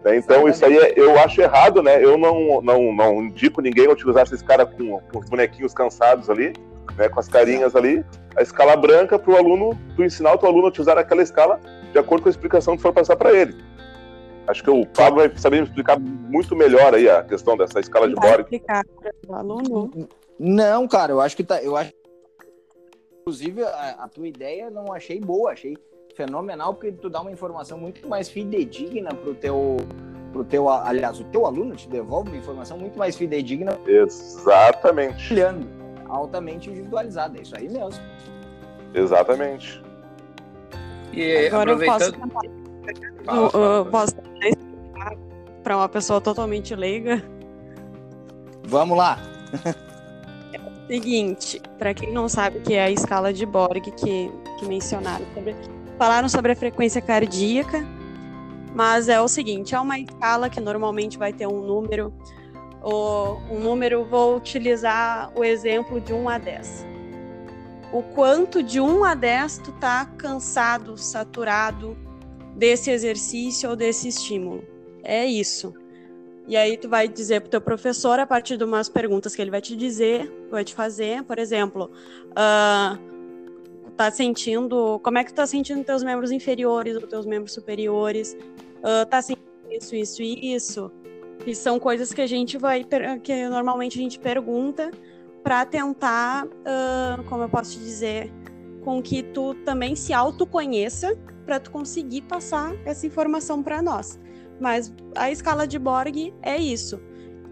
Né? 0.04 0.16
Então 0.16 0.48
isso 0.48 0.64
aí 0.64 0.76
é, 0.76 0.94
eu 0.96 1.18
acho 1.18 1.40
errado, 1.40 1.82
né? 1.82 2.02
Eu 2.02 2.16
não, 2.16 2.62
não, 2.62 2.92
não 2.92 3.22
indico 3.24 3.60
ninguém 3.60 3.86
a 3.86 3.90
utilizar 3.90 4.22
esses 4.22 4.40
caras 4.40 4.68
com, 4.70 5.00
com 5.00 5.18
os 5.18 5.28
bonequinhos 5.28 5.74
cansados 5.74 6.30
ali, 6.30 6.52
né? 6.96 7.08
Com 7.08 7.18
as 7.18 7.28
carinhas 7.28 7.74
ali. 7.74 8.04
A 8.36 8.42
escala 8.42 8.76
branca 8.76 9.18
para 9.18 9.32
o 9.32 9.36
aluno, 9.36 9.76
tu 9.96 10.04
ensinar 10.04 10.34
o 10.34 10.38
teu 10.38 10.48
aluno 10.48 10.66
a 10.66 10.68
utilizar 10.68 10.96
aquela 10.96 11.22
escala 11.22 11.58
de 11.92 11.98
acordo 11.98 12.22
com 12.22 12.28
a 12.28 12.30
explicação 12.30 12.76
que 12.76 12.82
for 12.82 12.92
passar 12.92 13.16
para 13.16 13.32
ele. 13.32 13.56
Acho 14.46 14.62
que 14.62 14.70
o 14.70 14.86
Pablo 14.86 15.16
vai 15.16 15.32
saber 15.36 15.56
me 15.56 15.66
explicar 15.66 15.98
muito 15.98 16.54
melhor 16.54 16.94
aí 16.94 17.10
a 17.10 17.24
questão 17.24 17.56
dessa 17.56 17.80
escala 17.80 18.06
de 18.08 18.14
Borg. 18.14 18.42
explicar 18.42 18.84
para 19.26 19.34
o 19.34 19.34
aluno? 19.34 20.08
Não, 20.38 20.86
cara, 20.86 21.12
eu 21.12 21.20
acho 21.20 21.36
que 21.36 21.42
tá, 21.42 21.60
eu 21.60 21.76
acho 21.76 21.92
inclusive 23.28 23.64
a, 23.64 24.04
a 24.04 24.08
tua 24.08 24.28
ideia 24.28 24.70
não 24.70 24.92
achei 24.92 25.18
boa, 25.18 25.50
achei 25.50 25.76
fenomenal 26.14 26.72
porque 26.74 26.92
tu 26.92 27.10
dá 27.10 27.20
uma 27.20 27.32
informação 27.32 27.76
muito 27.76 28.08
mais 28.08 28.28
fidedigna 28.28 29.12
pro 29.12 29.34
teu 29.34 29.78
pro 30.32 30.44
teu, 30.44 30.68
aliás, 30.68 31.18
o 31.18 31.24
teu 31.24 31.44
aluno 31.44 31.74
te 31.74 31.88
devolve 31.88 32.28
uma 32.28 32.36
informação 32.36 32.78
muito 32.78 32.96
mais 32.96 33.16
fidedigna. 33.16 33.76
Exatamente. 33.84 35.32
Olhando, 35.32 35.66
altamente 36.08 36.70
individualizada, 36.70 37.38
é 37.38 37.42
isso 37.42 37.56
aí 37.56 37.68
mesmo. 37.68 38.04
Exatamente. 38.94 39.82
E 41.12 41.46
Agora 41.48 41.72
aproveitando... 41.72 42.14
eu 42.14 42.28
posso, 42.28 43.56
eu, 43.56 43.62
eu 43.62 43.86
posso 43.86 44.14
para 45.64 45.76
uma 45.76 45.88
pessoa 45.88 46.20
totalmente 46.20 46.76
leiga. 46.76 47.20
Vamos 48.64 48.96
lá. 48.96 49.18
Seguinte, 50.86 51.60
para 51.78 51.92
quem 51.92 52.12
não 52.12 52.28
sabe 52.28 52.58
o 52.58 52.62
que 52.62 52.74
é 52.74 52.84
a 52.84 52.90
escala 52.90 53.32
de 53.32 53.44
Borg 53.44 53.90
que, 53.90 54.30
que 54.58 54.66
mencionaram 54.66 55.24
sobre 55.34 55.56
falaram 55.98 56.28
sobre 56.28 56.52
a 56.52 56.56
frequência 56.56 57.00
cardíaca, 57.00 57.84
mas 58.74 59.08
é 59.08 59.20
o 59.20 59.26
seguinte, 59.26 59.74
é 59.74 59.80
uma 59.80 59.98
escala 59.98 60.50
que 60.50 60.60
normalmente 60.60 61.16
vai 61.16 61.32
ter 61.32 61.46
um 61.46 61.62
número, 61.62 62.12
ou 62.82 63.40
um 63.50 63.58
número, 63.58 64.04
vou 64.04 64.36
utilizar 64.36 65.32
o 65.34 65.42
exemplo 65.42 66.00
de 66.00 66.12
1 66.12 66.28
a 66.28 66.38
10. 66.38 66.86
O 67.92 68.02
quanto 68.02 68.62
de 68.62 68.80
1 68.80 69.04
a 69.04 69.14
10 69.14 69.58
tu 69.58 69.72
tá 69.72 70.04
cansado, 70.18 70.98
saturado 70.98 71.96
desse 72.54 72.90
exercício 72.90 73.70
ou 73.70 73.76
desse 73.76 74.08
estímulo. 74.08 74.62
É 75.02 75.24
isso. 75.24 75.72
E 76.46 76.56
aí 76.56 76.76
tu 76.76 76.88
vai 76.88 77.08
dizer 77.08 77.40
pro 77.40 77.50
teu 77.50 77.60
professor 77.60 78.20
a 78.20 78.26
partir 78.26 78.56
de 78.56 78.64
umas 78.64 78.88
perguntas 78.88 79.34
que 79.34 79.42
ele 79.42 79.50
vai 79.50 79.60
te 79.60 79.76
dizer, 79.76 80.32
vai 80.48 80.64
te 80.64 80.74
fazer, 80.74 81.24
por 81.24 81.38
exemplo, 81.38 81.90
uh, 82.30 83.90
tá 83.96 84.10
sentindo, 84.12 85.00
como 85.02 85.18
é 85.18 85.24
que 85.24 85.32
tu 85.32 85.36
tá 85.36 85.46
sentindo 85.46 85.82
teus 85.82 86.04
membros 86.04 86.30
inferiores 86.30 86.94
ou 86.94 87.02
teus 87.02 87.26
membros 87.26 87.52
superiores, 87.52 88.36
uh, 88.78 89.04
tá 89.10 89.20
sentindo 89.20 89.46
isso, 89.70 89.96
isso 89.96 90.22
e 90.22 90.54
isso, 90.54 90.92
e 91.44 91.54
são 91.54 91.80
coisas 91.80 92.12
que 92.12 92.20
a 92.20 92.26
gente 92.28 92.56
vai, 92.56 92.84
que 93.22 93.48
normalmente 93.48 93.98
a 93.98 94.02
gente 94.02 94.18
pergunta 94.18 94.92
para 95.42 95.64
tentar, 95.64 96.46
uh, 96.46 97.24
como 97.28 97.42
eu 97.42 97.48
posso 97.48 97.72
te 97.72 97.78
dizer, 97.80 98.32
com 98.84 99.02
que 99.02 99.24
tu 99.24 99.52
também 99.64 99.96
se 99.96 100.12
autoconheça 100.12 101.18
para 101.44 101.58
tu 101.58 101.72
conseguir 101.72 102.22
passar 102.22 102.72
essa 102.84 103.04
informação 103.04 103.62
para 103.62 103.82
nós. 103.82 104.18
Mas 104.60 104.92
a 105.14 105.30
escala 105.30 105.66
de 105.66 105.78
Borg 105.78 106.32
é 106.42 106.56
isso, 106.56 107.00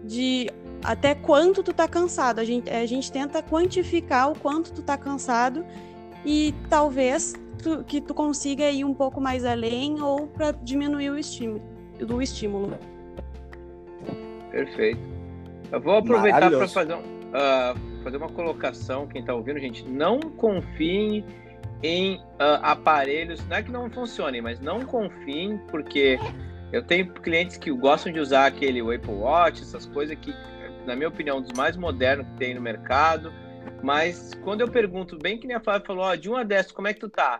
de 0.03 0.49
até 0.83 1.15
quanto 1.15 1.63
tu 1.63 1.73
tá 1.73 1.87
cansado. 1.87 2.39
A 2.39 2.43
gente, 2.43 2.69
a 2.69 2.85
gente 2.85 3.11
tenta 3.11 3.41
quantificar 3.41 4.31
o 4.31 4.39
quanto 4.39 4.71
tu 4.73 4.81
tá 4.81 4.97
cansado 4.97 5.65
e 6.25 6.53
talvez 6.69 7.33
tu, 7.61 7.83
que 7.83 8.01
tu 8.01 8.13
consiga 8.13 8.69
ir 8.69 8.85
um 8.85 8.93
pouco 8.93 9.19
mais 9.19 9.45
além 9.45 10.01
ou 10.01 10.27
para 10.27 10.51
diminuir 10.51 11.09
o 11.09 11.17
estímulo, 11.17 11.61
do 11.99 12.21
estímulo. 12.21 12.77
Perfeito. 14.51 14.99
Eu 15.71 15.81
vou 15.81 15.97
aproveitar 15.97 16.49
para 16.49 16.67
fazer, 16.67 16.93
um, 16.93 16.99
uh, 16.99 18.03
fazer 18.03 18.17
uma 18.17 18.29
colocação, 18.29 19.07
quem 19.07 19.21
está 19.21 19.33
ouvindo, 19.33 19.59
gente, 19.59 19.83
não 19.87 20.19
confiem 20.19 21.25
em 21.83 22.17
uh, 22.17 22.61
aparelhos, 22.61 23.45
não 23.47 23.57
é 23.57 23.63
que 23.63 23.71
não 23.71 23.89
funcionem, 23.89 24.41
mas 24.41 24.59
não 24.59 24.85
confiem, 24.85 25.59
porque 25.67 26.17
eu 26.71 26.83
tenho 26.83 27.11
clientes 27.13 27.57
que 27.57 27.71
gostam 27.71 28.11
de 28.11 28.19
usar 28.19 28.45
aquele 28.45 28.81
Apple 28.81 29.13
Watch, 29.13 29.61
essas 29.61 29.85
coisas 29.85 30.17
que, 30.19 30.33
na 30.85 30.95
minha 30.95 31.07
opinião, 31.07 31.41
dos 31.41 31.51
mais 31.53 31.75
modernos 31.75 32.27
que 32.27 32.33
tem 32.33 32.53
no 32.53 32.61
mercado, 32.61 33.31
mas 33.81 34.33
quando 34.43 34.61
eu 34.61 34.67
pergunto, 34.67 35.17
bem 35.17 35.37
que 35.37 35.47
nem 35.47 35.55
a 35.55 35.59
Flávia 35.59 35.85
falou, 35.85 36.17
de 36.17 36.29
1 36.29 36.35
a 36.35 36.43
10, 36.43 36.71
como 36.71 36.87
é 36.87 36.93
que 36.93 36.99
tu 36.99 37.09
tá? 37.09 37.39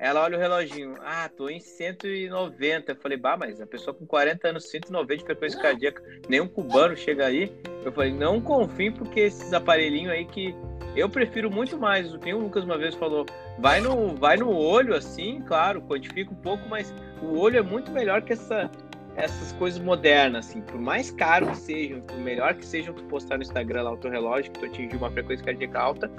Ela 0.00 0.22
olha 0.22 0.38
o 0.38 0.40
reloginho, 0.40 0.94
ah, 1.04 1.28
tô 1.28 1.50
em 1.50 1.60
190. 1.60 2.92
Eu 2.92 2.96
falei, 2.96 3.18
bah, 3.18 3.36
mas 3.36 3.60
a 3.60 3.66
pessoa 3.66 3.92
com 3.92 4.06
40 4.06 4.48
anos, 4.48 4.70
190 4.70 5.16
de 5.18 5.24
frequência 5.24 5.60
cardíaca, 5.60 6.02
nenhum 6.26 6.48
cubano 6.48 6.96
chega 6.96 7.26
aí. 7.26 7.52
Eu 7.84 7.92
falei, 7.92 8.10
não 8.10 8.40
confie, 8.40 8.90
porque 8.90 9.20
esses 9.20 9.52
aparelhinhos 9.52 10.10
aí 10.10 10.24
que 10.24 10.54
eu 10.96 11.06
prefiro 11.06 11.50
muito 11.50 11.78
mais. 11.78 12.14
O 12.14 12.18
que 12.18 12.32
o 12.32 12.38
Lucas 12.38 12.64
uma 12.64 12.78
vez 12.78 12.94
falou, 12.94 13.26
vai 13.58 13.82
no, 13.82 14.16
vai 14.16 14.38
no 14.38 14.50
olho 14.56 14.94
assim, 14.94 15.42
claro, 15.42 15.82
quantifica 15.82 16.32
um 16.32 16.36
pouco, 16.36 16.66
mas 16.66 16.94
o 17.22 17.38
olho 17.38 17.58
é 17.58 17.62
muito 17.62 17.90
melhor 17.90 18.22
que 18.22 18.32
essa 18.32 18.70
essas 19.16 19.52
coisas 19.52 19.78
modernas, 19.78 20.46
assim, 20.46 20.62
por 20.62 20.80
mais 20.80 21.10
caro 21.10 21.48
que 21.48 21.56
sejam, 21.58 22.00
por 22.00 22.16
melhor 22.16 22.54
que 22.54 22.64
sejam 22.64 22.94
tu 22.94 23.04
postar 23.04 23.36
no 23.36 23.42
Instagram 23.42 23.82
lá 23.82 23.92
o 23.92 23.96
teu 23.98 24.10
relógio, 24.10 24.50
que 24.50 24.60
tu 24.60 24.64
atingiu 24.64 24.98
uma 24.98 25.10
frequência 25.10 25.44
cardíaca 25.44 25.78
alta, 25.78 26.10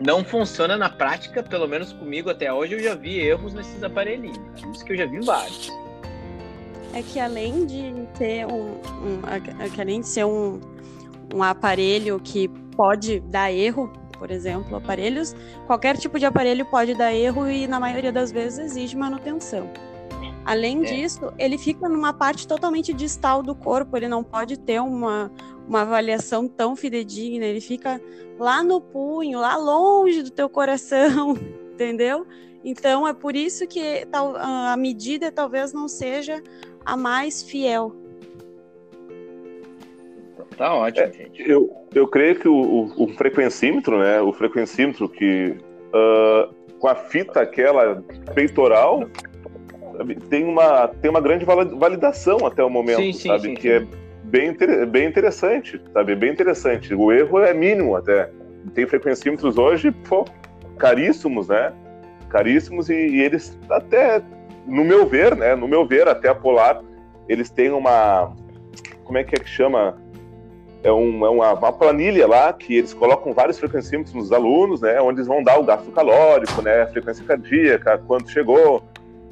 não 0.00 0.24
funciona 0.24 0.76
na 0.76 0.88
prática, 0.88 1.42
pelo 1.42 1.66
menos 1.66 1.92
comigo 1.92 2.30
até 2.30 2.52
hoje 2.52 2.74
eu 2.74 2.80
já 2.80 2.94
vi 2.94 3.18
erros 3.18 3.52
nesses 3.52 3.82
aparelhinhos. 3.82 4.38
Isso 4.72 4.84
que 4.84 4.92
eu 4.92 4.96
já 4.96 5.06
vi 5.06 5.20
vários. 5.20 5.70
É 6.94 7.02
que 7.02 7.18
além 7.20 7.66
de 7.66 7.92
ter 8.16 8.46
um, 8.46 8.80
um 9.02 9.20
é 9.28 9.80
além 9.80 10.00
de 10.00 10.08
ser 10.08 10.24
um, 10.24 10.60
um 11.34 11.42
aparelho 11.42 12.20
que 12.20 12.48
pode 12.76 13.20
dar 13.20 13.52
erro, 13.52 13.92
por 14.12 14.30
exemplo, 14.30 14.76
aparelhos, 14.76 15.34
qualquer 15.66 15.96
tipo 15.96 16.18
de 16.18 16.26
aparelho 16.26 16.64
pode 16.66 16.94
dar 16.94 17.12
erro 17.12 17.48
e 17.48 17.66
na 17.66 17.78
maioria 17.78 18.12
das 18.12 18.32
vezes 18.32 18.58
exige 18.58 18.96
manutenção. 18.96 19.68
Além 20.48 20.80
é. 20.80 20.84
disso, 20.84 21.30
ele 21.38 21.58
fica 21.58 21.86
numa 21.90 22.10
parte 22.10 22.48
totalmente 22.48 22.94
distal 22.94 23.42
do 23.42 23.54
corpo, 23.54 23.94
ele 23.98 24.08
não 24.08 24.24
pode 24.24 24.58
ter 24.58 24.80
uma, 24.80 25.30
uma 25.68 25.82
avaliação 25.82 26.48
tão 26.48 26.74
fidedigna, 26.74 27.44
ele 27.44 27.60
fica 27.60 28.00
lá 28.38 28.62
no 28.62 28.80
punho, 28.80 29.40
lá 29.40 29.58
longe 29.58 30.22
do 30.22 30.30
teu 30.30 30.48
coração, 30.48 31.36
entendeu? 31.74 32.26
Então 32.64 33.06
é 33.06 33.12
por 33.12 33.36
isso 33.36 33.66
que 33.66 34.06
tal, 34.06 34.36
a 34.36 34.74
medida 34.74 35.30
talvez 35.30 35.74
não 35.74 35.86
seja 35.86 36.42
a 36.82 36.96
mais 36.96 37.42
fiel. 37.42 37.94
Tá 40.56 40.74
ótimo, 40.74 41.08
é, 41.08 41.12
gente. 41.12 41.46
Eu, 41.46 41.70
eu 41.94 42.08
creio 42.08 42.40
que 42.40 42.48
o, 42.48 42.54
o, 42.54 43.04
o, 43.04 43.08
frequencímetro, 43.08 43.98
né? 43.98 44.18
O 44.22 44.32
frequencímetro 44.32 45.10
que 45.10 45.58
uh, 45.92 46.54
com 46.78 46.88
a 46.88 46.94
fita 46.94 47.42
aquela 47.42 48.02
peitoral, 48.34 49.04
tem 50.28 50.44
uma, 50.44 50.88
tem 50.88 51.10
uma 51.10 51.20
grande 51.20 51.44
validação 51.44 52.46
até 52.46 52.62
o 52.62 52.70
momento, 52.70 52.98
sim, 52.98 53.12
sim, 53.12 53.28
sabe? 53.28 53.42
Sim, 53.42 53.54
que 53.54 53.70
é 53.70 53.86
bem, 54.24 54.56
bem 54.88 55.08
interessante, 55.08 55.80
sabe? 55.92 56.14
Bem 56.14 56.30
interessante. 56.30 56.94
O 56.94 57.10
erro 57.12 57.40
é 57.40 57.52
mínimo 57.52 57.96
até. 57.96 58.30
tem 58.74 58.86
frequencímetros 58.86 59.58
hoje, 59.58 59.90
pô, 59.90 60.24
caríssimos, 60.78 61.48
né? 61.48 61.72
Caríssimos 62.28 62.88
e, 62.88 62.94
e, 62.94 63.20
eles 63.22 63.58
até, 63.70 64.22
no 64.66 64.84
meu 64.84 65.06
ver, 65.06 65.34
né? 65.34 65.54
No 65.54 65.66
meu 65.66 65.86
ver, 65.86 66.08
até 66.08 66.28
a 66.28 66.34
Polar, 66.34 66.82
eles 67.28 67.50
têm 67.50 67.70
uma, 67.70 68.32
como 69.04 69.18
é 69.18 69.24
que 69.24 69.34
é 69.34 69.38
que 69.38 69.48
chama? 69.48 69.96
É, 70.84 70.92
um, 70.92 71.26
é 71.26 71.30
uma, 71.30 71.54
uma, 71.54 71.72
planilha 71.72 72.26
lá 72.28 72.52
que 72.52 72.76
eles 72.76 72.94
colocam 72.94 73.32
vários 73.32 73.58
frequencímetros 73.58 74.14
nos 74.14 74.30
alunos, 74.30 74.82
né? 74.82 75.00
Onde 75.00 75.18
eles 75.18 75.26
vão 75.26 75.42
dar 75.42 75.58
o 75.58 75.64
gasto 75.64 75.90
calórico, 75.90 76.62
né? 76.62 76.82
A 76.82 76.86
frequência 76.86 77.24
cardíaca, 77.24 77.98
quanto 78.06 78.30
chegou, 78.30 78.84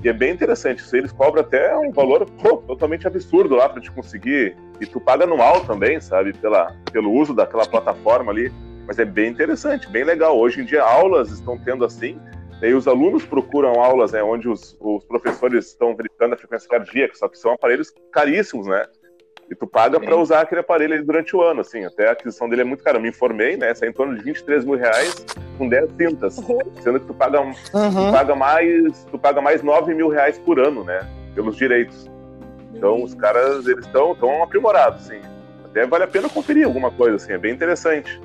e 0.06 0.08
é 0.08 0.12
bem 0.12 0.32
interessante. 0.32 0.78
Isso 0.78 0.94
eles 0.94 1.10
cobram 1.10 1.42
até 1.42 1.76
um 1.76 1.90
valor 1.90 2.24
pô, 2.40 2.58
totalmente 2.58 3.08
absurdo 3.08 3.56
lá 3.56 3.68
para 3.68 3.82
te 3.82 3.90
conseguir. 3.90 4.56
E 4.80 4.86
tu 4.86 5.00
paga 5.00 5.24
anual 5.24 5.64
também, 5.64 6.00
sabe? 6.00 6.32
Pela, 6.32 6.72
pelo 6.92 7.12
uso 7.12 7.34
daquela 7.34 7.66
plataforma 7.66 8.30
ali. 8.30 8.52
Mas 8.86 9.00
é 9.00 9.04
bem 9.04 9.32
interessante, 9.32 9.88
bem 9.88 10.04
legal. 10.04 10.38
Hoje 10.38 10.60
em 10.60 10.64
dia, 10.64 10.80
aulas 10.80 11.32
estão 11.32 11.58
tendo 11.58 11.84
assim. 11.84 12.20
E 12.62 12.72
os 12.72 12.86
alunos 12.86 13.24
procuram 13.24 13.80
aulas 13.80 14.12
né, 14.12 14.22
onde 14.22 14.48
os, 14.48 14.76
os 14.80 15.04
professores 15.06 15.66
estão 15.66 15.96
verificando 15.96 16.34
a 16.34 16.36
frequência 16.36 16.68
cardíaca, 16.68 17.16
só 17.16 17.28
que 17.28 17.36
são 17.36 17.52
aparelhos 17.52 17.92
caríssimos, 18.12 18.68
né? 18.68 18.86
E 19.50 19.54
tu 19.54 19.66
paga 19.66 20.00
para 20.00 20.16
usar 20.16 20.40
aquele 20.40 20.60
aparelho 20.60 21.04
durante 21.04 21.36
o 21.36 21.42
ano, 21.42 21.60
assim. 21.60 21.84
Até 21.84 22.08
a 22.08 22.12
aquisição 22.12 22.48
dele 22.48 22.62
é 22.62 22.64
muito 22.64 22.82
cara. 22.82 22.98
Eu 22.98 23.02
me 23.02 23.08
informei, 23.08 23.56
né? 23.56 23.74
Sai 23.74 23.88
em 23.88 23.92
torno 23.92 24.16
de 24.16 24.22
23 24.22 24.64
mil 24.64 24.76
reais 24.76 25.24
com 25.56 25.68
10 25.68 25.90
cintas. 25.96 26.34
Sendo 26.80 27.00
que 27.00 27.06
tu 27.06 27.14
paga, 27.14 27.40
uhum. 27.40 27.54
tu 27.54 28.12
paga 28.12 28.34
mais. 28.34 29.04
Tu 29.10 29.18
paga 29.18 29.40
mais 29.40 29.62
9 29.62 29.94
mil 29.94 30.08
reais 30.08 30.38
por 30.38 30.58
ano, 30.58 30.82
né? 30.82 31.08
Pelos 31.34 31.56
direitos. 31.56 32.10
Então 32.74 33.02
os 33.02 33.14
caras, 33.14 33.66
eles 33.66 33.86
estão 33.86 34.14
tão 34.14 34.42
aprimorados, 34.42 35.06
assim. 35.06 35.20
Até 35.64 35.86
vale 35.86 36.04
a 36.04 36.08
pena 36.08 36.28
conferir 36.28 36.66
alguma 36.66 36.90
coisa, 36.90 37.16
assim, 37.16 37.32
é 37.32 37.38
bem 37.38 37.52
interessante 37.52 38.20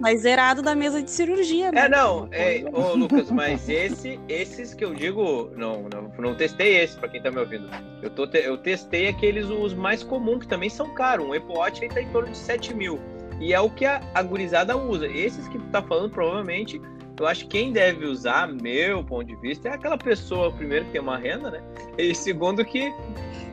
mais 0.00 0.20
zerado 0.20 0.62
da 0.62 0.74
mesa 0.74 1.02
de 1.02 1.10
cirurgia. 1.10 1.72
Né? 1.72 1.82
É, 1.82 1.88
não, 1.88 2.28
é, 2.30 2.64
ô, 2.72 2.94
Lucas, 2.94 3.30
mas 3.30 3.68
esse, 3.68 4.20
esses 4.28 4.74
que 4.74 4.84
eu 4.84 4.94
digo, 4.94 5.50
não, 5.56 5.88
não, 5.88 6.12
não 6.18 6.34
testei 6.34 6.76
esse, 6.76 6.96
para 6.98 7.08
quem 7.08 7.22
tá 7.22 7.30
me 7.30 7.38
ouvindo. 7.38 7.68
Eu, 8.02 8.10
tô, 8.10 8.24
eu 8.24 8.56
testei 8.58 9.08
aqueles 9.08 9.46
os 9.46 9.74
mais 9.74 10.02
comuns, 10.02 10.40
que 10.40 10.48
também 10.48 10.70
são 10.70 10.94
caros. 10.94 11.26
Um 11.26 11.32
Apple 11.32 11.56
Watch 11.56 11.82
aí 11.82 11.88
tá 11.88 12.00
em 12.00 12.08
torno 12.08 12.30
de 12.30 12.36
7 12.36 12.74
mil. 12.74 13.00
E 13.40 13.52
é 13.52 13.60
o 13.60 13.70
que 13.70 13.84
a, 13.84 14.00
a 14.14 14.22
gurizada 14.22 14.76
usa. 14.76 15.06
Esses 15.06 15.48
que 15.48 15.58
tu 15.58 15.66
tá 15.66 15.82
falando, 15.82 16.10
provavelmente, 16.10 16.80
eu 17.18 17.26
acho 17.26 17.44
que 17.44 17.58
quem 17.58 17.72
deve 17.72 18.06
usar, 18.06 18.48
meu 18.48 19.04
ponto 19.04 19.24
de 19.24 19.36
vista, 19.36 19.68
é 19.68 19.72
aquela 19.72 19.96
pessoa, 19.96 20.52
primeiro, 20.52 20.84
que 20.86 20.92
tem 20.92 21.00
uma 21.00 21.16
renda, 21.16 21.50
né? 21.50 21.62
E 21.96 22.14
segundo, 22.14 22.64
que, 22.64 22.92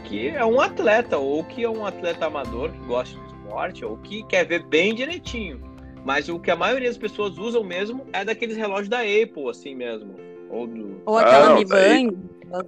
que 0.04 0.30
é 0.30 0.44
um 0.44 0.60
atleta, 0.60 1.18
ou 1.18 1.44
que 1.44 1.64
é 1.64 1.70
um 1.70 1.86
atleta 1.86 2.26
amador 2.26 2.72
que 2.72 2.80
gosta 2.80 3.18
de 3.18 3.26
esporte, 3.28 3.86
ou 3.86 3.98
que 3.98 4.24
quer 4.24 4.46
ver 4.46 4.64
bem 4.64 4.96
direitinho. 4.96 5.71
Mas 6.04 6.30
o 6.30 6.40
que 6.40 6.50
a 6.50 6.56
maioria 6.56 6.88
das 6.88 6.98
pessoas 6.98 7.38
usam 7.38 7.64
mesmo 7.64 8.06
é 8.12 8.26
daqueles 8.26 8.58
relógios 8.58 8.90
da 8.90 9.00
Apple, 9.00 9.50
assim 9.50 9.76
mesmo. 9.76 10.16
Ou, 10.50 10.68
do... 10.68 11.02
ou 11.06 11.18
aquela 11.18 11.52
ah, 11.52 11.56
Mi 11.56 11.66
Band. 11.66 12.14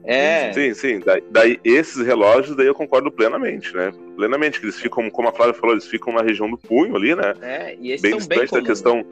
É. 0.05 0.53
Sim, 0.53 0.73
sim. 0.73 0.99
Daí, 0.99 1.23
daí, 1.29 1.59
esses 1.63 2.05
relógios, 2.05 2.55
daí 2.55 2.67
eu 2.67 2.75
concordo 2.75 3.11
plenamente, 3.11 3.75
né? 3.75 3.91
Plenamente, 4.15 4.59
que 4.59 4.65
eles 4.65 4.79
ficam, 4.79 5.09
como 5.09 5.27
a 5.27 5.31
Flávia 5.31 5.53
falou, 5.53 5.73
eles 5.73 5.87
ficam 5.87 6.13
na 6.13 6.21
região 6.21 6.49
do 6.49 6.57
punho 6.57 6.95
ali, 6.95 7.15
né? 7.15 7.33
É, 7.41 7.75
e 7.79 7.91
esses 7.91 8.01
bem 8.01 8.19
são 8.19 8.27
bem 8.27 8.47
da 8.47 8.61
questão. 8.61 9.05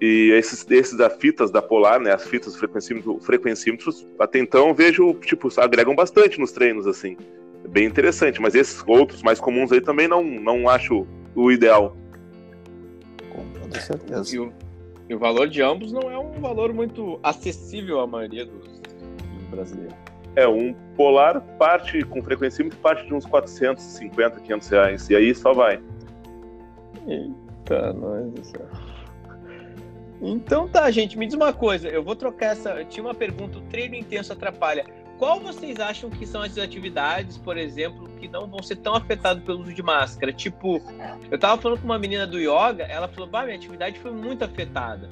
E 0.00 0.30
esses, 0.32 0.66
esses 0.70 0.96
da 0.96 1.08
fitas 1.08 1.50
da 1.50 1.62
Polar, 1.62 2.00
né? 2.00 2.12
As 2.12 2.26
fitas 2.26 2.56
frequencímetros, 2.56 3.24
frequencímetros, 3.24 4.06
até 4.18 4.38
então 4.38 4.74
vejo, 4.74 5.14
tipo, 5.14 5.48
agregam 5.58 5.94
bastante 5.94 6.38
nos 6.38 6.52
treinos, 6.52 6.86
assim. 6.86 7.16
É 7.64 7.68
bem 7.68 7.86
interessante, 7.86 8.40
mas 8.40 8.54
esses 8.54 8.82
outros 8.86 9.22
mais 9.22 9.40
comuns 9.40 9.72
aí 9.72 9.80
também 9.80 10.08
não, 10.08 10.22
não 10.22 10.68
acho 10.68 11.06
o 11.34 11.50
ideal 11.50 11.96
com 13.70 13.80
certeza. 13.80 14.34
E 14.34 14.38
o, 14.38 14.52
e 15.08 15.14
o 15.14 15.18
valor 15.18 15.48
de 15.48 15.62
ambos 15.62 15.92
não 15.92 16.10
é 16.10 16.18
um 16.18 16.40
valor 16.40 16.72
muito 16.72 17.18
acessível 17.22 18.00
à 18.00 18.06
maioria 18.06 18.44
dos, 18.46 18.66
dos 18.68 19.42
brasileiros. 19.50 19.94
É, 20.36 20.46
um 20.46 20.72
Polar 20.96 21.40
parte 21.58 22.04
com 22.04 22.22
frequência 22.22 22.62
muito 22.62 22.76
parte 22.76 23.04
de 23.06 23.12
uns 23.14 23.26
450, 23.26 24.40
500 24.40 24.68
reais. 24.68 25.10
E 25.10 25.16
aí 25.16 25.34
só 25.34 25.52
vai. 25.52 25.80
Eita, 27.06 27.92
nós 27.92 28.30
do 28.30 28.44
céu. 28.44 28.68
Então 30.22 30.68
tá, 30.68 30.90
gente, 30.90 31.18
me 31.18 31.26
diz 31.26 31.34
uma 31.34 31.52
coisa. 31.52 31.88
Eu 31.88 32.02
vou 32.02 32.14
trocar 32.14 32.52
essa. 32.52 32.70
Eu 32.70 32.84
tinha 32.84 33.04
uma 33.04 33.14
pergunta: 33.14 33.58
o 33.58 33.62
treino 33.62 33.94
intenso 33.94 34.32
atrapalha? 34.32 34.84
Qual 35.20 35.38
vocês 35.38 35.78
acham 35.78 36.08
que 36.08 36.26
são 36.26 36.40
as 36.40 36.56
atividades, 36.56 37.36
por 37.36 37.58
exemplo, 37.58 38.08
que 38.18 38.26
não 38.26 38.46
vão 38.48 38.62
ser 38.62 38.76
tão 38.76 38.94
afetadas 38.94 39.44
pelo 39.44 39.60
uso 39.60 39.74
de 39.74 39.82
máscara? 39.82 40.32
Tipo, 40.32 40.80
eu 41.30 41.38
tava 41.38 41.60
falando 41.60 41.78
com 41.78 41.84
uma 41.84 41.98
menina 41.98 42.26
do 42.26 42.38
yoga, 42.38 42.84
ela 42.84 43.06
falou, 43.06 43.28
bah, 43.28 43.44
minha 43.44 43.54
atividade 43.54 43.98
foi 43.98 44.12
muito 44.12 44.42
afetada. 44.42 45.10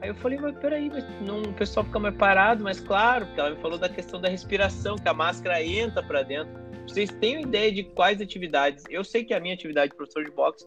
Aí 0.00 0.08
eu 0.08 0.14
falei, 0.14 0.38
mas 0.38 0.56
peraí, 0.56 0.88
mas 0.88 1.04
não, 1.20 1.42
o 1.42 1.52
pessoal 1.52 1.84
fica 1.84 1.98
mais 1.98 2.14
parado, 2.14 2.64
mas 2.64 2.80
claro, 2.80 3.26
porque 3.26 3.38
ela 3.38 3.50
me 3.50 3.56
falou 3.56 3.76
da 3.76 3.90
questão 3.90 4.18
da 4.18 4.30
respiração, 4.30 4.96
que 4.96 5.06
a 5.06 5.12
máscara 5.12 5.62
entra 5.62 6.02
para 6.02 6.22
dentro. 6.22 6.54
Vocês 6.88 7.10
têm 7.20 7.42
ideia 7.42 7.70
de 7.70 7.84
quais 7.84 8.18
atividades? 8.18 8.84
Eu 8.88 9.04
sei 9.04 9.24
que 9.24 9.34
a 9.34 9.40
minha 9.40 9.52
atividade 9.52 9.90
de 9.90 9.96
professor 9.98 10.24
de 10.24 10.30
boxe 10.30 10.66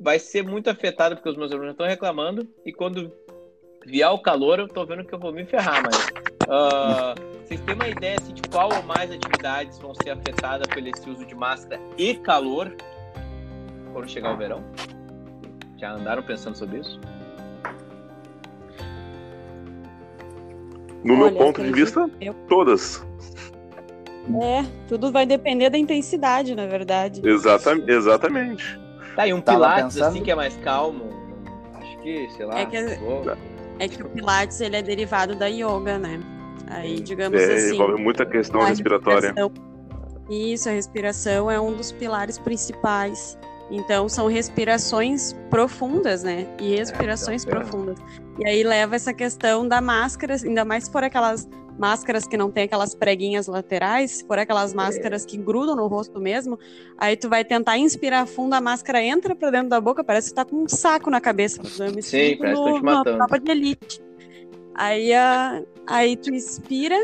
vai 0.00 0.18
ser 0.18 0.42
muito 0.42 0.70
afetada, 0.70 1.14
porque 1.14 1.28
os 1.28 1.36
meus 1.36 1.52
alunos 1.52 1.72
estão 1.72 1.86
reclamando, 1.86 2.48
e 2.64 2.72
quando 2.72 3.12
vier 3.84 4.08
o 4.08 4.18
calor, 4.18 4.60
eu 4.60 4.66
tô 4.66 4.86
vendo 4.86 5.04
que 5.04 5.14
eu 5.14 5.18
vou 5.18 5.30
me 5.30 5.44
ferrar, 5.44 5.82
mas. 5.84 6.06
Uh, 6.48 7.20
vocês 7.50 7.60
têm 7.62 7.74
uma 7.74 7.88
ideia 7.88 8.16
assim, 8.16 8.32
de 8.32 8.42
qual 8.42 8.72
ou 8.72 8.82
mais 8.84 9.10
atividades 9.10 9.76
vão 9.78 9.92
ser 9.92 10.10
afetadas 10.10 10.68
pelo 10.68 10.88
esse 10.88 11.10
uso 11.10 11.26
de 11.26 11.34
máscara 11.34 11.80
e 11.98 12.14
calor 12.14 12.72
quando 13.92 14.08
chegar 14.08 14.32
o 14.32 14.36
verão? 14.36 14.62
Já 15.76 15.92
andaram 15.92 16.22
pensando 16.22 16.56
sobre 16.56 16.78
isso? 16.78 17.00
No 21.02 21.14
Olha, 21.14 21.32
meu 21.32 21.34
ponto 21.34 21.60
de 21.60 21.72
vista, 21.72 22.08
eu... 22.20 22.34
todas. 22.48 23.04
É, 24.40 24.64
tudo 24.86 25.10
vai 25.10 25.26
depender 25.26 25.70
da 25.70 25.78
intensidade, 25.78 26.54
na 26.54 26.66
verdade. 26.66 27.20
Exatamente. 27.24 27.90
exatamente. 27.90 28.80
Tá, 29.16 29.26
e 29.26 29.32
um 29.32 29.40
Tava 29.40 29.58
Pilates 29.58 29.94
pensando... 29.94 30.08
assim 30.10 30.22
que 30.22 30.30
é 30.30 30.34
mais 30.36 30.56
calmo. 30.58 31.08
Acho 31.74 31.98
que, 31.98 32.30
sei 32.30 32.46
lá. 32.46 32.60
É 32.60 32.66
que, 32.66 32.76
é 32.76 33.88
que 33.88 34.02
o 34.02 34.08
Pilates 34.10 34.60
ele 34.60 34.76
é 34.76 34.82
derivado 34.82 35.34
da 35.34 35.46
yoga, 35.46 35.98
né? 35.98 36.20
Aí, 36.66 37.00
digamos 37.00 37.40
é, 37.40 37.54
assim. 37.54 37.74
Envolve 37.74 38.02
muita 38.02 38.24
questão 38.26 38.60
a 38.60 38.66
respiratória. 38.66 39.34
Isso, 40.28 40.68
a 40.68 40.72
respiração 40.72 41.50
é 41.50 41.60
um 41.60 41.72
dos 41.72 41.90
pilares 41.90 42.38
principais. 42.38 43.36
Então, 43.70 44.08
são 44.08 44.26
respirações 44.26 45.32
profundas, 45.48 46.24
né? 46.24 46.46
E 46.60 46.74
respirações 46.74 47.44
é, 47.44 47.48
então, 47.48 47.60
é. 47.60 47.64
profundas. 47.64 47.98
E 48.38 48.46
aí 48.46 48.62
leva 48.62 48.96
essa 48.96 49.12
questão 49.14 49.66
da 49.66 49.80
máscara, 49.80 50.36
ainda 50.44 50.64
mais 50.64 50.84
se 50.84 50.92
for 50.92 51.04
aquelas 51.04 51.48
máscaras 51.78 52.26
que 52.26 52.36
não 52.36 52.50
tem 52.50 52.64
aquelas 52.64 52.94
preguinhas 52.94 53.46
laterais, 53.46 54.10
se 54.10 54.26
for 54.26 54.38
aquelas 54.38 54.74
máscaras 54.74 55.24
que 55.24 55.38
grudam 55.38 55.74
no 55.74 55.86
rosto 55.86 56.20
mesmo, 56.20 56.58
aí 56.98 57.16
tu 57.16 57.28
vai 57.28 57.42
tentar 57.42 57.78
inspirar 57.78 58.26
fundo, 58.26 58.52
a 58.54 58.60
máscara 58.60 59.02
entra 59.02 59.34
pra 59.34 59.50
dentro 59.50 59.70
da 59.70 59.80
boca, 59.80 60.04
parece 60.04 60.28
que 60.28 60.34
tá 60.34 60.44
com 60.44 60.56
um 60.56 60.68
saco 60.68 61.08
na 61.10 61.20
cabeça. 61.20 61.62
Eu 61.82 61.92
me 61.92 62.02
Sim, 62.02 62.36
parece 62.36 62.60
no, 62.60 62.66
que 62.66 62.72
tô 62.72 62.78
te 62.80 62.84
matando. 62.84 63.40
de 63.40 63.50
elite. 63.50 64.09
Aí, 64.80 65.12
a, 65.12 65.62
aí 65.86 66.16
tu 66.16 66.32
inspira, 66.32 66.96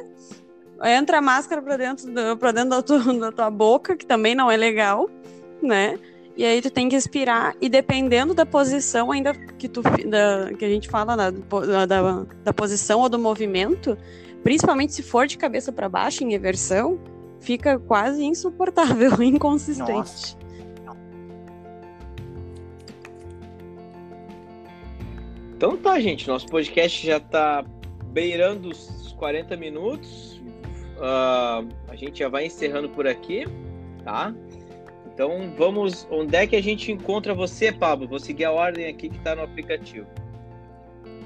entra 0.83 1.19
a 1.19 1.21
máscara 1.21 1.61
para 1.61 1.77
dentro, 1.77 2.07
do, 2.07 2.13
dentro 2.53 2.71
da 2.71 2.83
tua, 2.83 2.99
da 3.21 3.31
tua 3.31 3.51
boca, 3.51 3.95
que 3.95 4.07
também 4.07 4.35
não 4.35 4.51
é 4.51 4.57
legal, 4.57 5.11
né? 5.61 5.99
E 6.35 6.43
aí 6.43 6.63
tu 6.63 6.71
tem 6.71 6.89
que 6.89 6.97
expirar 6.97 7.55
e 7.61 7.69
dependendo 7.69 8.33
da 8.33 8.47
posição 8.47 9.13
ainda 9.13 9.35
que 9.35 9.69
tu 9.69 9.83
da, 9.83 10.55
que 10.59 10.65
a 10.65 10.69
gente 10.69 10.89
fala 10.89 11.17
da, 11.17 11.31
da, 11.31 12.27
da 12.45 12.53
posição 12.55 13.01
ou 13.01 13.11
do 13.11 13.19
movimento, 13.19 13.97
principalmente 14.43 14.95
se 14.95 15.03
for 15.03 15.27
de 15.27 15.37
cabeça 15.37 15.71
para 15.71 15.87
baixo 15.87 16.25
em 16.25 16.31
reversão, 16.31 16.99
fica 17.41 17.79
quase 17.79 18.25
insuportável, 18.25 19.13
inconsistente. 19.23 19.93
Nossa. 19.93 20.46
Então 25.57 25.75
tá, 25.75 25.99
gente. 25.99 26.29
Nosso 26.29 26.47
podcast 26.49 27.05
já 27.07 27.19
tá 27.19 27.65
beirando 28.09 28.69
os 28.69 29.15
40 29.19 29.57
minutos. 29.57 30.39
Uh, 30.99 31.67
a 31.89 31.97
gente 31.97 32.19
já 32.19 32.29
vai 32.29 32.47
encerrando 32.47 32.91
por 32.91 33.07
aqui, 33.07 33.47
tá? 34.05 34.35
Então 35.07 35.51
vamos. 35.57 36.07
Onde 36.11 36.37
é 36.37 36.47
que 36.47 36.57
a 36.57 36.63
gente 36.63 36.93
encontra 36.93 37.35
você, 37.35 37.73
Pablo? 37.73 38.07
Vou 38.07 38.19
seguir 38.19 38.45
a 38.45 38.53
ordem 38.53 38.87
aqui 38.87 39.09
que 39.09 39.19
tá 39.21 39.35
no 39.35 39.43
aplicativo. 39.43 40.07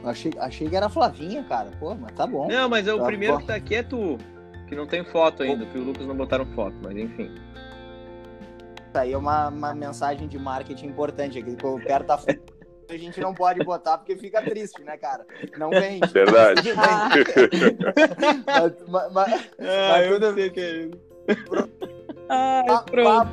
Achei, 0.05 0.33
achei 0.39 0.68
que 0.68 0.76
era 0.76 0.87
a 0.87 0.91
Flavinha, 0.91 1.43
cara. 1.43 1.72
Pô, 1.81 1.95
mas 1.97 2.12
tá 2.12 2.24
bom. 2.24 2.47
Não, 2.47 2.68
mas 2.68 2.87
é 2.87 2.95
o 2.95 2.99
tá 2.99 3.07
primeiro 3.07 3.35
bom. 3.35 3.41
que 3.41 3.47
tá 3.49 3.57
aqui 3.57 3.74
é 3.74 3.83
tu. 3.83 4.16
Que 4.68 4.76
não 4.76 4.87
tem 4.87 5.05
foto 5.05 5.43
ainda, 5.43 5.66
que 5.66 5.76
o 5.76 5.83
Lucas 5.83 6.07
não 6.07 6.16
botaram 6.16 6.47
foto, 6.55 6.76
mas 6.81 6.97
enfim. 6.97 7.28
Isso 8.89 8.99
aí 8.99 9.12
é 9.12 9.18
uma, 9.18 9.49
uma 9.49 9.74
mensagem 9.74 10.28
de 10.28 10.39
marketing 10.39 10.87
importante 10.87 11.37
aqui, 11.37 11.57
eu 11.61 11.81
quero 11.81 12.05
tá 12.05 12.16
a 12.95 12.99
gente 12.99 13.20
não 13.20 13.34
pode 13.34 13.62
botar 13.64 13.99
porque 13.99 14.16
fica 14.16 14.43
triste, 14.43 14.82
né, 14.82 14.97
cara? 14.97 15.26
Não 15.57 15.70
vende. 15.70 16.07
Verdade. 16.12 16.72
mas, 18.88 19.12
mas, 19.12 19.51
ah, 19.59 20.03
eu 20.03 20.18
não 20.18 20.34
sei 20.34 20.51
que 20.51 20.61
é 20.61 20.76
isso. 20.82 20.99
Ai, 22.28 22.64
pronto. 22.91 23.30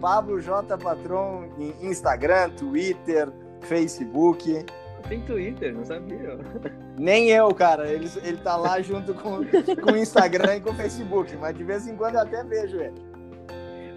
Pablo 0.00 0.40
J. 0.40 0.78
Patron 0.78 1.50
em 1.58 1.86
Instagram, 1.86 2.50
Twitter, 2.50 3.28
Facebook. 3.62 4.64
Tem 5.08 5.20
Twitter, 5.22 5.74
não 5.74 5.84
sabia. 5.84 6.38
Nem 6.98 7.30
eu, 7.30 7.52
cara. 7.54 7.88
Ele, 7.88 8.08
ele 8.22 8.36
tá 8.38 8.56
lá 8.56 8.80
junto 8.80 9.14
com, 9.14 9.40
com 9.82 9.92
o 9.92 9.96
Instagram 9.96 10.56
e 10.56 10.60
com 10.60 10.70
o 10.70 10.74
Facebook, 10.74 11.34
mas 11.36 11.56
de 11.56 11.64
vez 11.64 11.86
em 11.86 11.96
quando 11.96 12.16
eu 12.16 12.20
até 12.20 12.44
vejo 12.44 12.78
ele. 12.80 13.07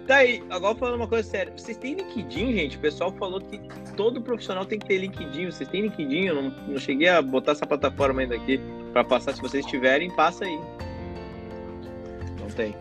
Tá 0.06 0.16
aí, 0.16 0.42
agora 0.50 0.74
falando 0.74 0.96
uma 0.96 1.06
coisa 1.06 1.28
séria. 1.28 1.52
Vocês 1.56 1.76
têm 1.76 1.94
LinkedIn, 1.94 2.52
gente? 2.54 2.76
O 2.76 2.80
pessoal 2.80 3.12
falou 3.12 3.40
que 3.40 3.60
todo 3.96 4.20
profissional 4.20 4.64
tem 4.64 4.78
que 4.78 4.86
ter 4.86 4.98
LinkedIn. 4.98 5.46
Vocês 5.46 5.68
têm 5.68 5.82
LinkedIn? 5.82 6.26
Eu 6.26 6.34
não, 6.34 6.50
não 6.68 6.78
cheguei 6.78 7.08
a 7.08 7.22
botar 7.22 7.52
essa 7.52 7.64
plataforma 7.66 8.20
ainda 8.20 8.34
aqui 8.34 8.60
pra 8.92 9.04
passar. 9.04 9.32
Se 9.34 9.40
vocês 9.40 9.64
tiverem, 9.66 10.10
passa 10.10 10.44
aí. 10.44 10.58
Não 12.40 12.48
tem. 12.48 12.74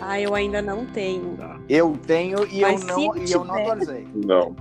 Ah, 0.00 0.20
eu 0.20 0.34
ainda 0.34 0.60
não 0.60 0.84
tenho. 0.84 1.34
Tá. 1.38 1.58
Eu 1.68 1.96
tenho 2.06 2.46
e 2.48 2.60
eu 2.60 2.78
não, 2.78 3.16
e 3.16 3.32
eu 3.32 3.44
não 3.44 3.54
atualizei. 3.54 4.06
Não, 4.14 4.54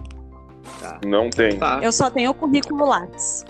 Tá. 0.80 1.00
não 1.06 1.30
tem. 1.30 1.58
Tá, 1.58 1.80
Eu 1.84 1.92
só 1.92 2.10
tenho 2.10 2.32
o 2.32 2.34
currículo 2.34 2.86
Lattes. 2.86 3.44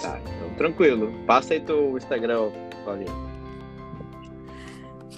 tá. 0.00 0.20
Então, 0.20 0.54
tranquilo. 0.56 1.12
Passa 1.26 1.54
aí 1.54 1.60
teu 1.60 1.98
Instagram, 1.98 2.50
Paulinho. 2.84 3.31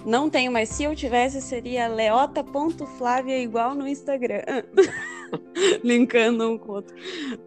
Não 0.04 0.28
tenho, 0.28 0.52
mas 0.52 0.68
se 0.68 0.84
eu 0.84 0.94
tivesse, 0.94 1.40
seria 1.40 1.88
leota.flávia 1.88 3.38
igual 3.38 3.74
no 3.74 3.88
Instagram. 3.88 4.42
Linkando 5.82 6.50
um 6.50 6.58
com 6.58 6.72
o 6.72 6.74
outro. 6.76 6.94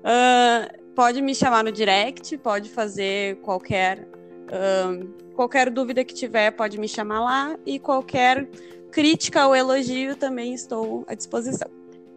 Ah, 0.04 0.68
pode 0.96 1.22
me 1.22 1.36
chamar 1.36 1.64
no 1.64 1.72
direct, 1.72 2.36
pode 2.38 2.70
fazer 2.70 3.36
qualquer, 3.38 4.08
ah, 4.52 4.98
qualquer 5.36 5.70
dúvida 5.70 6.04
que 6.04 6.16
tiver, 6.16 6.50
pode 6.52 6.80
me 6.80 6.88
chamar 6.88 7.20
lá. 7.20 7.60
E 7.66 7.78
qualquer 7.78 8.48
crítica 8.92 9.48
ou 9.48 9.56
elogio 9.56 10.16
também 10.16 10.56
estou 10.56 11.06
à 11.08 11.14
disposição. 11.14 11.70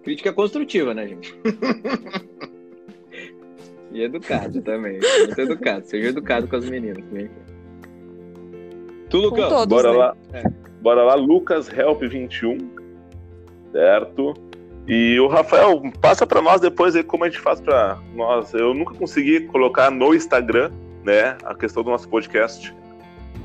Crítica 0.02 0.32
construtiva, 0.32 0.94
né, 0.94 1.06
gente? 1.06 1.38
e 3.92 4.02
educado 4.02 4.62
também. 4.62 4.98
Muito 4.98 5.38
educado. 5.38 5.86
Seja 5.86 6.08
educado 6.08 6.48
com 6.48 6.56
as 6.56 6.64
meninas. 6.64 7.04
Né? 7.10 7.28
Tu, 9.10 9.18
Com 9.18 9.26
Lucão? 9.28 9.48
todos, 9.50 9.66
Bora 9.66 9.92
né? 9.92 9.98
lá. 9.98 10.16
É. 10.32 10.42
Bora 10.80 11.02
lá, 11.02 11.14
Lucas 11.14 11.68
Help 11.76 12.00
21. 12.02 12.56
Certo? 13.72 14.34
E 14.88 15.20
o 15.20 15.28
Rafael, 15.28 15.80
passa 16.00 16.26
para 16.26 16.40
nós 16.40 16.60
depois 16.60 16.96
aí 16.96 17.02
como 17.04 17.24
a 17.24 17.28
gente 17.28 17.40
faz 17.40 17.60
para 17.60 17.98
nós. 18.14 18.52
Eu 18.54 18.72
nunca 18.74 18.94
consegui 18.94 19.40
colocar 19.42 19.90
no 19.90 20.14
Instagram, 20.14 20.70
né, 21.04 21.36
a 21.44 21.54
questão 21.54 21.82
do 21.82 21.90
nosso 21.90 22.08
podcast. 22.08 22.74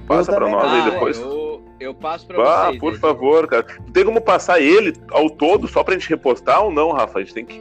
Passa 0.08 0.32
para 0.32 0.48
nós 0.50 0.64
não. 0.64 0.72
aí 0.72 0.82
Ah, 0.82 0.90
depois. 0.92 1.20
eu, 1.20 1.64
eu 1.80 1.94
passo 1.94 2.26
pra 2.26 2.42
Ah, 2.42 2.66
vocês. 2.68 2.80
por 2.80 2.94
aí. 2.94 3.00
favor, 3.00 3.48
cara. 3.48 3.66
Tem 3.94 4.06
como 4.06 4.22
passar 4.22 4.60
ele 4.62 4.94
ao 5.12 5.30
todo 5.30 5.68
só 5.68 5.84
pra 5.84 5.94
gente 5.94 6.10
repostar 6.10 6.64
ou 6.64 6.72
não, 6.72 6.92
Rafa? 6.92 7.20
A 7.20 7.22
gente 7.22 7.34
tem 7.34 7.46
que 7.46 7.60